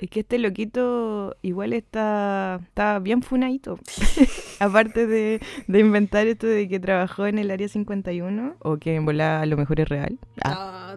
[0.00, 3.78] Es que este loquito igual está, está bien funadito.
[4.58, 9.04] Aparte de, de inventar esto de que trabajó en el área 51, o que en
[9.04, 10.18] bola a lo mejor es real.
[10.42, 10.96] Ah.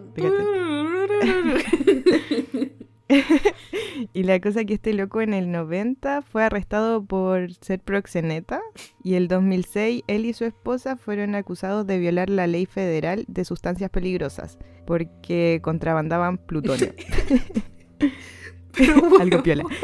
[4.12, 8.60] Y la cosa que este loco en el 90 fue arrestado por ser proxeneta
[9.02, 13.44] y el 2006 él y su esposa fueron acusados de violar la ley federal de
[13.44, 16.94] sustancias peligrosas porque contrabandaban plutonio.
[18.76, 19.64] Pero, Algo piola.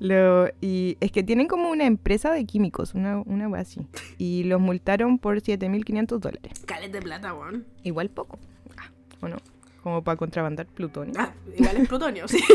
[0.00, 3.80] Lo- y es que tienen como una empresa de químicos, una, una wea así.
[4.18, 6.52] Y los multaron por 7.500 dólares.
[6.66, 7.64] Caleta de plata, weón.
[7.82, 8.38] Igual poco.
[8.76, 8.90] Ah,
[9.20, 9.36] ¿O no?
[9.82, 11.14] Como para contrabandar plutonio.
[11.18, 12.38] Ah, igual es plutonio, sí.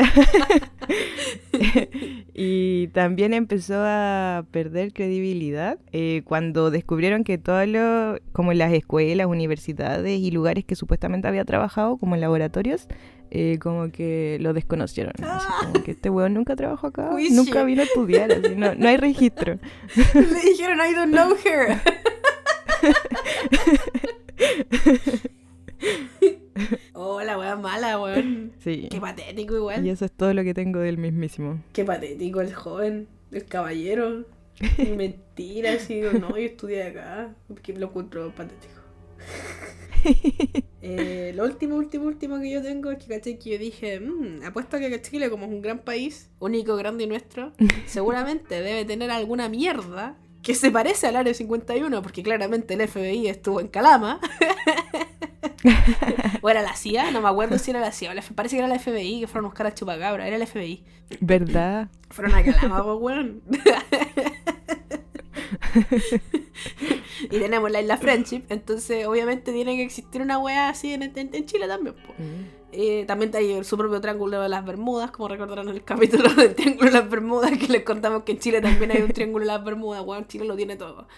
[2.34, 9.26] y también empezó a perder credibilidad eh, cuando descubrieron que todos los, como las escuelas,
[9.26, 12.88] universidades y lugares que supuestamente había trabajado, como laboratorios,
[13.30, 15.12] eh, como que lo desconocieron.
[15.22, 17.36] Así como que este weón nunca trabajó acá, Juicio.
[17.36, 19.58] nunca vino a estudiar, así, no, no hay registro.
[20.14, 21.80] Le dijeron, I don't know her.
[26.94, 28.52] oh, la wea mala, weón.
[28.74, 28.88] Sí.
[28.90, 29.86] Qué patético igual.
[29.86, 31.62] Y eso es todo lo que tengo del mismísimo.
[31.72, 34.24] Qué patético el joven, el caballero.
[34.96, 37.34] Mentira, así digo, no, yo estudié acá.
[37.76, 38.80] Lo encuentro patético.
[40.82, 44.42] Eh, lo último, último, último que yo tengo es que caché que yo dije, "Mm,
[44.44, 47.52] apuesto a que Chile, como es un gran país, único, grande y nuestro,
[47.84, 53.28] seguramente debe tener alguna mierda que se parece al área 51, porque claramente el FBI
[53.28, 54.20] estuvo en Calama.
[56.42, 58.68] o era la CIA, no me acuerdo si era la CIA, la parece que era
[58.68, 60.82] la FBI que fueron a buscar a Chupacabra, era el FBI.
[61.20, 61.88] ¿Verdad?
[62.10, 63.42] Fueron a Calama, pues, weón.
[67.24, 71.30] y tenemos la isla Friendship, entonces obviamente tiene que existir una wea así en, en-
[71.34, 72.18] en Chile también, pues.
[72.72, 76.54] Eh, también hay su propio Triángulo de las Bermudas, como recordarán en el capítulo del
[76.54, 79.52] Triángulo de las Bermudas, que les contamos que en Chile también hay un Triángulo de
[79.52, 81.08] las Bermudas, weón, Chile lo tiene todo.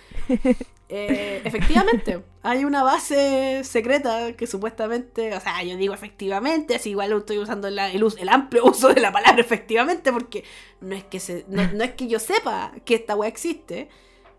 [0.95, 7.13] Eh, efectivamente, hay una base secreta que supuestamente, o sea, yo digo efectivamente, así igual
[7.13, 10.45] estoy usando el, el amplio uso de la palabra efectivamente, porque
[10.83, 13.89] no es que, no, no es que yo sepa que esta wea existe,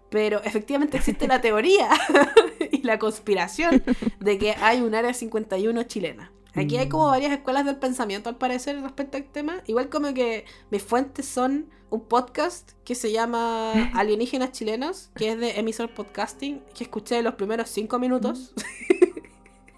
[0.09, 1.89] pero efectivamente existe la teoría
[2.71, 3.83] y la conspiración
[4.19, 6.31] de que hay un área 51 chilena.
[6.55, 9.63] Aquí hay como varias escuelas del pensamiento al parecer respecto al tema.
[9.65, 15.39] Igual como que mis fuentes son un podcast que se llama Alienígenas Chilenos, que es
[15.39, 18.53] de emisor podcasting, que escuché los primeros cinco minutos.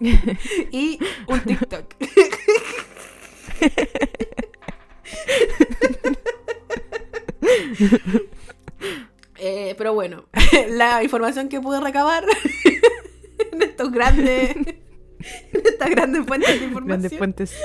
[0.00, 0.98] y
[1.28, 1.94] un TikTok.
[9.38, 10.24] Eh, pero bueno,
[10.68, 12.24] la información que pude recabar
[13.52, 14.56] en estos grandes,
[15.52, 17.00] estas grandes fuentes de información.
[17.00, 17.56] Grandes fuentes.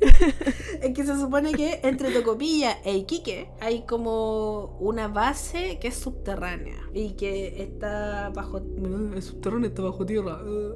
[0.82, 5.94] es que se supone que entre Tocopilla e Iquique hay como una base que es
[5.94, 10.42] subterránea y que está bajo Mm, es subterránea está bajo tierra.
[10.42, 10.74] Uh,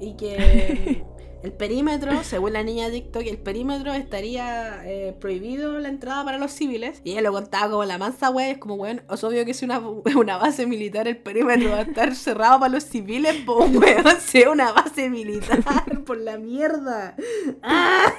[0.00, 1.04] y que
[1.42, 6.38] el perímetro según la niña de TikTok el perímetro estaría eh, prohibido la entrada para
[6.38, 9.44] los civiles y ella lo contaba como la mansa wea es como bueno es obvio
[9.44, 9.78] que si una,
[10.16, 14.50] una base militar el perímetro va a estar cerrado para los civiles pues weón sea
[14.50, 15.62] una base militar
[16.04, 17.14] por la mierda
[17.62, 18.12] ¡Ah!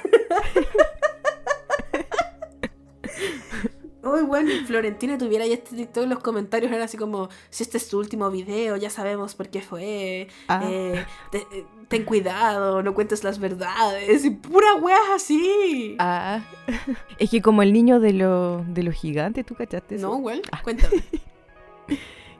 [4.12, 7.88] Uy, bueno, Florentina tuviera ya este TikTok, los comentarios eran así como, si este es
[7.88, 10.62] tu último video, ya sabemos por qué fue, Ah.
[10.64, 11.46] eh, te-
[11.88, 15.96] ten cuidado, no cuentes las verdades, y pura weas así.
[15.98, 16.40] Ah.
[17.18, 20.06] Es que como el niño de, lo, de los gigantes, ¿tú cachaste eso?
[20.08, 21.02] no, güey, cuéntame.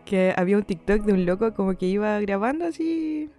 [0.04, 3.30] Que había un TikTok de un loco como que iba grabando así.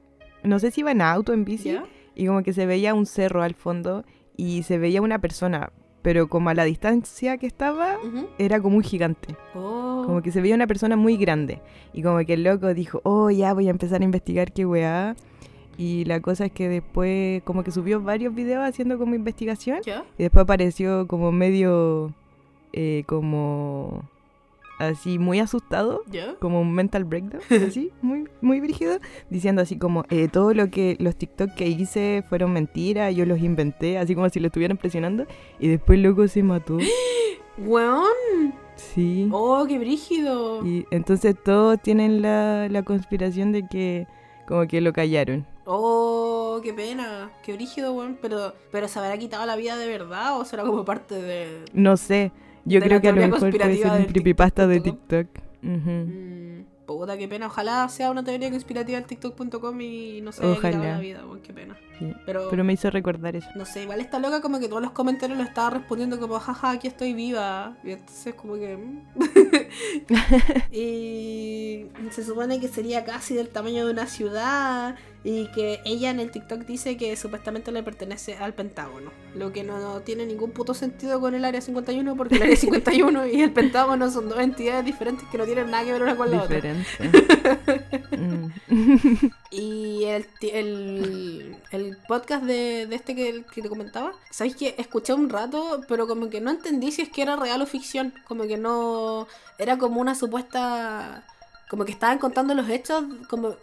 [0.44, 1.74] No sé si iba en auto, en bici.
[1.74, 1.84] ¿Ya?
[2.16, 4.06] Y como que se veía un cerro al fondo
[4.38, 5.72] y se veía una persona.
[6.02, 7.98] Pero como a la distancia que estaba,
[8.40, 9.36] era como un gigante.
[9.54, 10.04] Oh.
[10.06, 11.62] Como que se veía una persona muy grande.
[11.94, 15.16] Y como que el loco dijo, oh, ya voy a empezar a investigar qué weá.
[15.78, 19.80] Y la cosa es que después como que subió varios videos haciendo como investigación.
[20.18, 22.14] Y después apareció como medio,
[22.74, 24.04] eh, como
[24.88, 26.36] así muy asustado, ¿Ya?
[26.40, 30.96] como un mental breakdown, así, muy, muy brígido, diciendo así como, eh, todo lo que
[31.00, 35.26] los TikTok que hice fueron mentiras, yo los inventé, así como si lo estuvieran presionando.
[35.60, 36.78] Y después loco se mató.
[37.58, 38.54] Weón.
[38.76, 39.30] Sí.
[39.32, 40.66] Oh, qué brígido.
[40.66, 44.08] Y entonces todos tienen la, la conspiración de que
[44.48, 45.46] como que lo callaron.
[45.66, 47.32] Oh, qué pena.
[47.44, 48.18] Qué brígido, weón.
[48.22, 51.66] Pero, pero ¿se habrá quitado la vida de verdad o será como parte de...
[51.74, 52.32] No sé,
[52.66, 54.80] yo De creo que a lo mejor puede ser un creepypasta de.
[54.82, 55.28] TikTok.
[55.64, 55.90] Ujú.
[55.90, 57.48] Mm, puta, qué pena.
[57.48, 60.78] Ojalá sea una teoría conspirativa del TikTok.com y no se haya Ojalá.
[60.94, 61.24] la vida.
[61.44, 61.78] Qué pena.
[62.00, 62.12] Sí.
[62.26, 63.48] Pero, Pero me hizo recordar eso.
[63.56, 66.72] no sé, igual está loca como que todos los comentarios lo estaba respondiendo como, jaja,
[66.72, 67.78] aquí estoy viva.
[67.84, 68.78] Y entonces como que...
[68.78, 69.02] mm.
[70.72, 76.20] y se supone que sería casi del tamaño de una ciudad y que ella en
[76.20, 79.12] el TikTok dice que supuestamente le pertenece al Pentágono.
[79.36, 82.56] Lo que no, no tiene ningún puto sentido con el Área 51 porque el Área
[82.58, 86.16] 51 y el Pentágono son dos entidades diferentes que no tienen nada que ver una
[86.16, 86.56] con la otra.
[86.56, 86.88] Diferente.
[88.12, 88.52] Mm.
[89.52, 95.14] Y el, el, el podcast de, de este que, que te comentaba, ¿sabéis que escuché
[95.14, 98.14] un rato, pero como que no entendí si es que era real o ficción?
[98.28, 99.28] Como que no.
[99.58, 101.26] Era como una supuesta.
[101.70, 103.56] Como que estaban contando los hechos, como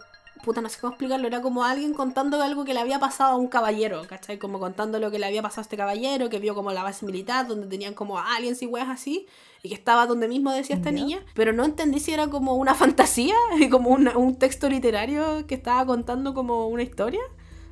[0.43, 3.35] puta, no sé cómo explicarlo, era como alguien contando algo que le había pasado a
[3.35, 4.37] un caballero, ¿cachai?
[4.39, 7.05] Como contando lo que le había pasado a este caballero, que vio como la base
[7.05, 9.25] militar, donde tenían como aliens y weas así,
[9.63, 12.75] y que estaba donde mismo decía esta niña, pero no entendí si era como una
[12.75, 13.35] fantasía,
[13.69, 17.21] como una- un texto literario que estaba contando como una historia,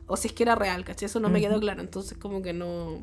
[0.08, 1.06] o si es que era real, ¿cachai?
[1.08, 3.00] Eso no me quedó claro, entonces como que no...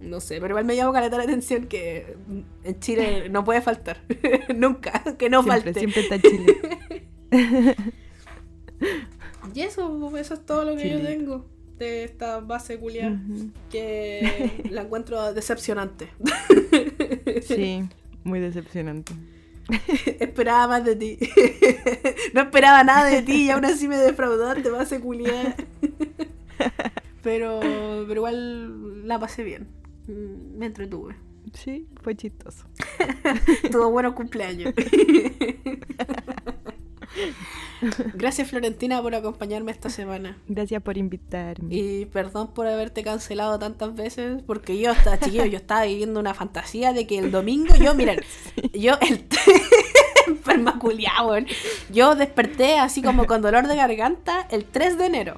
[0.00, 2.16] No sé, pero igual me llamó caleta la atención que
[2.62, 4.00] en Chile no puede faltar.
[4.54, 5.80] Nunca, que no siempre, falte.
[5.80, 6.56] siempre está Chile.
[9.54, 11.46] Y eso, eso es todo lo que yo tengo
[11.78, 13.16] de esta base culiar
[13.70, 16.08] que la encuentro decepcionante.
[17.42, 17.84] Sí,
[18.24, 19.12] muy decepcionante.
[20.20, 21.18] esperaba más de ti.
[22.34, 25.54] no esperaba nada de ti y aún así me defraudaste, base culiar.
[27.22, 27.60] pero,
[28.06, 29.68] pero igual la pasé bien.
[30.08, 31.14] Mm, Me entretuve.
[31.54, 32.66] Sí, fue chistoso.
[33.70, 34.74] Tuvo buenos cumpleaños.
[38.14, 40.38] Gracias Florentina por acompañarme esta semana.
[40.48, 41.74] Gracias por invitarme.
[41.74, 46.34] Y perdón por haberte cancelado tantas veces, porque yo estaba chiquillo, yo estaba viviendo una
[46.34, 48.20] fantasía de que el domingo, yo, miren,
[48.72, 49.24] yo el
[51.24, 51.46] weón.
[51.90, 55.36] Yo desperté así como con dolor de garganta el 3 de enero.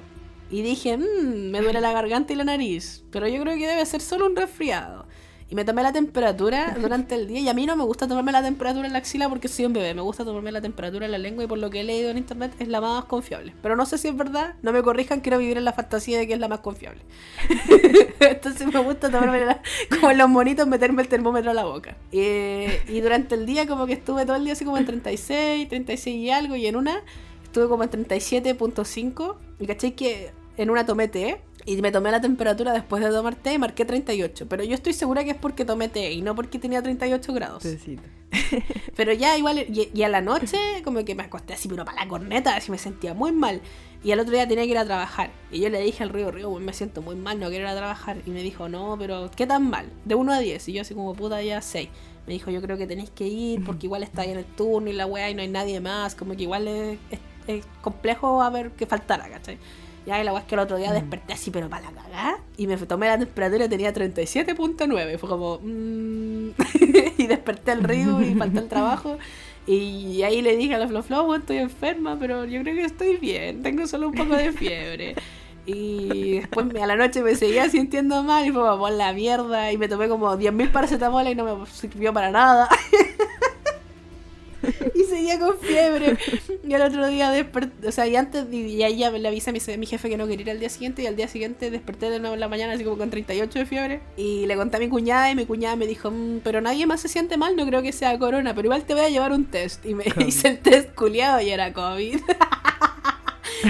[0.49, 3.85] Y dije, "Mm, me duele la garganta y la nariz, pero yo creo que debe
[3.85, 5.05] ser solo un resfriado.
[5.51, 7.41] Y me tomé la temperatura durante el día.
[7.41, 9.73] Y a mí no me gusta tomarme la temperatura en la axila porque soy un
[9.73, 9.93] bebé.
[9.93, 12.17] Me gusta tomarme la temperatura en la lengua y por lo que he leído en
[12.17, 13.53] internet es la más confiable.
[13.61, 14.55] Pero no sé si es verdad.
[14.61, 17.01] No me corrijan, quiero vivir en la fantasía de que es la más confiable.
[18.21, 19.61] Entonces me gusta tomarme la-
[19.99, 21.97] como los monitos, meterme el termómetro a la boca.
[22.13, 25.67] Eh, y durante el día como que estuve todo el día así como en 36,
[25.67, 26.55] 36 y algo.
[26.55, 27.01] Y en una
[27.43, 29.35] estuve como en 37.5.
[29.59, 31.41] Y caché que en una tomé té.
[31.65, 34.47] Y me tomé la temperatura después de tomar té y marqué 38.
[34.49, 37.63] Pero yo estoy segura que es porque tomé té y no porque tenía 38 grados.
[37.63, 38.01] Tecito.
[38.95, 42.03] Pero ya igual, y, y a la noche como que me acosté así, pero para
[42.03, 43.61] la corneta, así me sentía muy mal.
[44.03, 45.31] Y al otro día tenía que ir a trabajar.
[45.51, 47.75] Y yo le dije al Río, Río, me siento muy mal, no quiero ir a
[47.75, 48.17] trabajar.
[48.25, 49.85] Y me dijo, no, pero ¿qué tan mal?
[50.05, 50.67] De 1 a 10.
[50.69, 51.89] Y yo así como, puta, ya 6.
[52.27, 54.89] Me dijo, yo creo que tenéis que ir porque igual está ahí en el turno
[54.89, 56.15] y la weá y no hay nadie más.
[56.15, 59.57] Como que igual es, es- es complejo a ver que faltara, ¿cachai?
[60.05, 60.93] Ya, y la weá es que el otro día Mm.
[60.95, 62.37] desperté así, pero para la cagá.
[62.57, 65.17] Y me tomé la temperatura y tenía 37.9.
[65.19, 65.59] Fue como.
[65.61, 66.49] mm.
[67.19, 69.17] y desperté al río y falté el trabajo.
[69.67, 72.83] Y ahí le dije a la Flo Flo, "Bueno, estoy enferma, pero yo creo que
[72.85, 73.61] estoy bien.
[73.61, 75.15] Tengo solo un poco de fiebre.
[75.67, 79.71] Y después a la noche me seguía sintiendo mal y fue como por la mierda.
[79.71, 82.67] Y me tomé como 10.000 paracetamol y no me sirvió para nada.
[84.95, 86.17] y seguía con fiebre.
[86.67, 89.53] Y al otro día desperté, o sea, y antes, y, ahí ya le avisé a
[89.53, 91.03] mi, mi jefe que no quería ir al día siguiente.
[91.03, 93.65] Y al día siguiente desperté de nuevo en la mañana, así como con 38 de
[93.65, 94.01] fiebre.
[94.17, 97.01] Y le conté a mi cuñada y mi cuñada me dijo, "Mm, pero nadie más
[97.01, 99.45] se siente mal, no creo que sea corona, pero igual te voy a llevar un
[99.45, 99.85] test.
[99.85, 100.25] Y me COVID.
[100.27, 102.19] hice el test culiado y era COVID.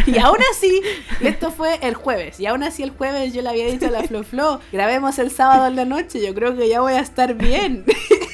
[0.05, 0.81] Y aún así,
[1.21, 4.03] esto fue el jueves, y aún así el jueves yo le había dicho a la
[4.03, 7.33] Flo Flo, grabemos el sábado en la noche, yo creo que ya voy a estar
[7.35, 7.85] bien.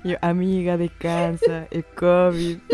[0.04, 2.58] Yo, amiga, descansa, el COVID.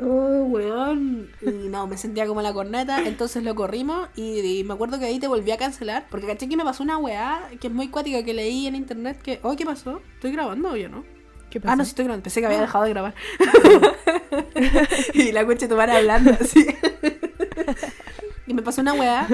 [0.00, 1.28] Oh, weón.
[1.42, 5.06] Y no, me sentía como la corneta, entonces lo corrimos y, y me acuerdo que
[5.06, 7.88] ahí te volví a cancelar, porque caché que me pasó una weá que es muy
[7.88, 10.00] cuática que leí en internet que, oh, ¿qué pasó?
[10.14, 11.04] ¿Estoy grabando o yo no?
[11.50, 11.72] ¿Qué pasa?
[11.72, 13.14] Ah, no, sí estoy grabando, pensé que había dejado de grabar.
[15.14, 16.64] y la coche tomar hablando así.
[18.46, 19.26] y me pasó una weá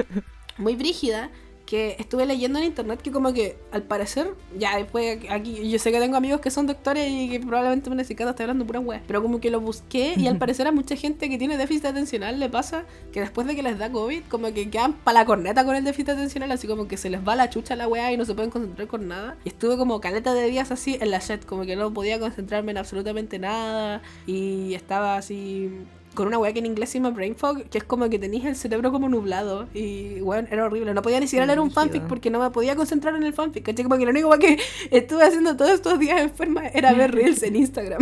[0.57, 1.29] muy brígida
[1.73, 5.91] que estuve leyendo en internet que como que al parecer, ya después aquí, yo sé
[5.91, 9.01] que tengo amigos que son doctores y que probablemente me necesitan estar hablando pura weá,
[9.07, 12.39] pero como que lo busqué y al parecer a mucha gente que tiene déficit atencional
[12.39, 15.65] le pasa que después de que les da COVID como que quedan para la corneta
[15.65, 18.17] con el déficit atencional, así como que se les va la chucha la weá y
[18.17, 19.35] no se pueden concentrar con nada.
[19.43, 22.73] Y estuve como caleta de días así en la set, como que no podía concentrarme
[22.73, 25.71] en absolutamente nada y estaba así
[26.13, 28.45] con una weá que en inglés se llama brain fog, que es como que tenías
[28.45, 30.93] el cerebro como nublado y weón, era horrible.
[30.93, 33.65] No podía ni siquiera leer un fanfic porque no me podía concentrar en el fanfic,
[33.65, 33.83] ¿cachai?
[33.83, 34.59] Como que lo único weá que
[34.91, 38.01] estuve haciendo todos estos días enferma era ver reels en Instagram.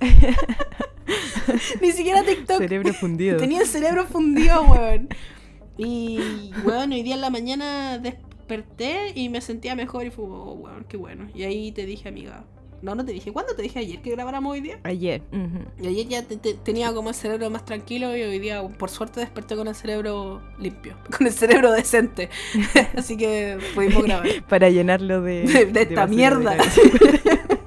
[1.80, 2.58] ni siquiera TikTok.
[2.58, 3.38] Cerebro fundido.
[3.38, 5.08] Tenía el cerebro fundido, weón.
[5.78, 10.54] Y, weón, hoy día en la mañana desperté y me sentía mejor y fue, oh,
[10.54, 11.28] weón, qué bueno.
[11.34, 12.44] Y ahí te dije, amiga.
[12.82, 13.32] No, no te dije.
[13.32, 14.78] ¿Cuándo te dije ayer que grabáramos hoy día?
[14.84, 15.22] Ayer.
[15.32, 15.64] ujú.
[15.82, 18.90] Y ayer ya te- te- tenía como el cerebro más tranquilo y hoy día, por
[18.90, 22.28] suerte, desperté con el cerebro limpio, con el cerebro decente.
[22.96, 24.26] Así que pudimos grabar.
[24.48, 26.56] Para llenarlo de, De- de esta mierda.
[26.56, 27.60] basura.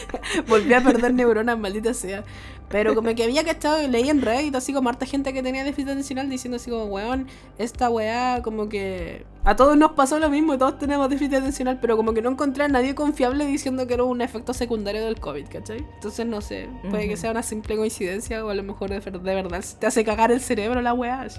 [0.48, 2.24] Volví a perder neuronas, maldita sea.
[2.68, 5.90] Pero como que había cachado, leí en Reddit así como harta gente que tenía déficit
[5.90, 7.26] atencional diciendo así como, weón,
[7.58, 11.98] esta weá como que a todos nos pasó lo mismo todos tenemos déficit atencional, pero
[11.98, 15.48] como que no encontré a nadie confiable diciendo que era un efecto secundario del COVID,
[15.48, 15.84] ¿cachai?
[15.96, 17.20] Entonces no sé, puede que Ujú.
[17.20, 20.40] sea una simple coincidencia o a lo mejor de, de verdad te hace cagar el
[20.40, 21.26] cerebro la weá.
[21.26, 21.36] Es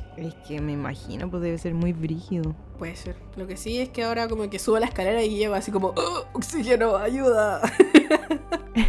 [0.48, 2.54] que me imagino, pues debe ser muy brígido.
[2.78, 3.16] Puede ser.
[3.38, 5.94] Lo que sí es que ahora como que subo la escalera y llego así como,
[5.96, 7.62] "Oh, oxígeno, ayuda.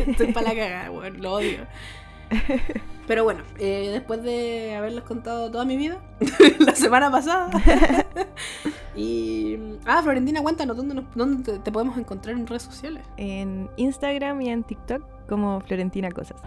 [0.06, 1.66] Estoy para la cagada, weón, lo odio.
[3.06, 5.98] Pero bueno, eh, después de haberles contado toda mi vida,
[6.58, 7.50] la semana pasada.
[8.96, 9.58] y.
[9.84, 13.04] Ah, Florentina, cuéntanos, ¿dónde, nos- dónde te, podemos encontrar en redes sociales?
[13.18, 16.40] En Instagram y en TikTok como Florentina Cosas.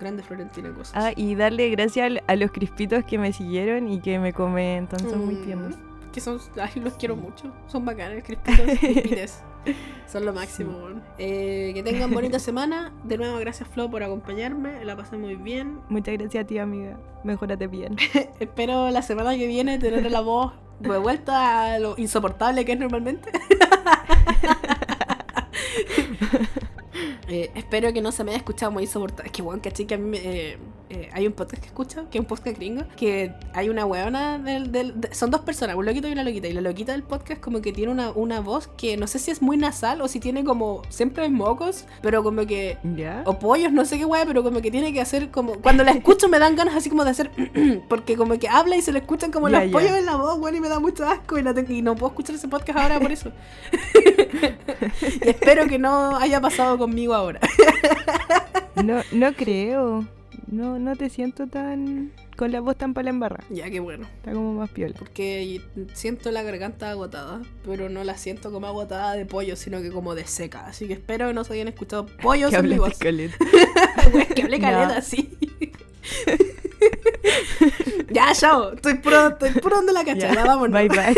[0.00, 0.92] Grande Florentina Cosas.
[0.96, 5.26] Ah, y darle gracias a los crispitos que me siguieron y que me comentan, son
[5.26, 5.74] muy Mm, tiernos.
[6.12, 6.40] Que son.
[6.60, 7.52] Ay, los quiero mucho.
[7.66, 9.42] Son bacanes, crispitos, crispites.
[10.06, 11.02] Son lo máximo, weón.
[11.18, 12.92] Eh, que tengan bonita semana.
[13.04, 14.84] De nuevo, gracias, Flo, por acompañarme.
[14.84, 15.80] La pasé muy bien.
[15.88, 16.98] Muchas gracias a ti, amiga.
[17.24, 17.96] Mejórate bien.
[18.40, 22.78] Espero la semana que viene tener la voz de vuelta a lo insoportable que es
[22.78, 23.30] normalmente.
[27.30, 29.26] Eh, espero que no se me haya escuchado muy insoportable.
[29.26, 30.58] Es que, weón, caché que a mí eh,
[30.88, 34.38] eh, hay un podcast que escucho, que es un podcast gringo, que hay una weona
[34.40, 34.72] del...
[34.72, 36.48] del- de- son dos personas, un loquito y una loquita.
[36.48, 39.30] Y la loquita del podcast como que tiene una, una voz que no sé si
[39.30, 43.22] es muy nasal o si tiene como siempre mocos, pero como que ¿Ya?
[43.26, 45.52] o pollos, no sé qué weá, pero como que tiene que hacer como.
[45.60, 47.30] Cuando la escucho me dan ganas así como de hacer.
[47.88, 50.56] porque como que habla y se le escuchan como los pollos en la voz, weón,
[50.56, 52.98] y me da mucho asco y, la tengo- y no puedo escuchar ese podcast ahora
[52.98, 53.30] por eso.
[55.22, 57.40] y espero que no haya pasado conmigo ahora.
[58.84, 60.06] No, no creo.
[60.46, 62.12] No, no te siento tan.
[62.36, 63.44] con la voz tan para la embarra.
[63.50, 64.06] ya, qué bueno.
[64.16, 64.94] Está como más piola.
[64.98, 65.60] Porque
[65.92, 70.14] siento la garganta agotada, pero no la siento como agotada de pollo, sino que como
[70.14, 70.66] de seca.
[70.66, 72.98] Así que espero que no se hayan escuchado pollos en mi voz.
[72.98, 73.36] de caleta.
[74.34, 74.66] Que hablé No.
[74.70, 75.36] caleta, sí.
[78.10, 78.72] ya, chao.
[78.74, 80.32] Estoy puro, estoy puro donde la cacha.
[80.32, 80.72] Ya, vámonos.
[80.72, 81.14] Bye bye.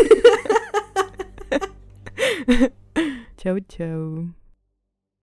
[3.37, 4.33] chau, chau.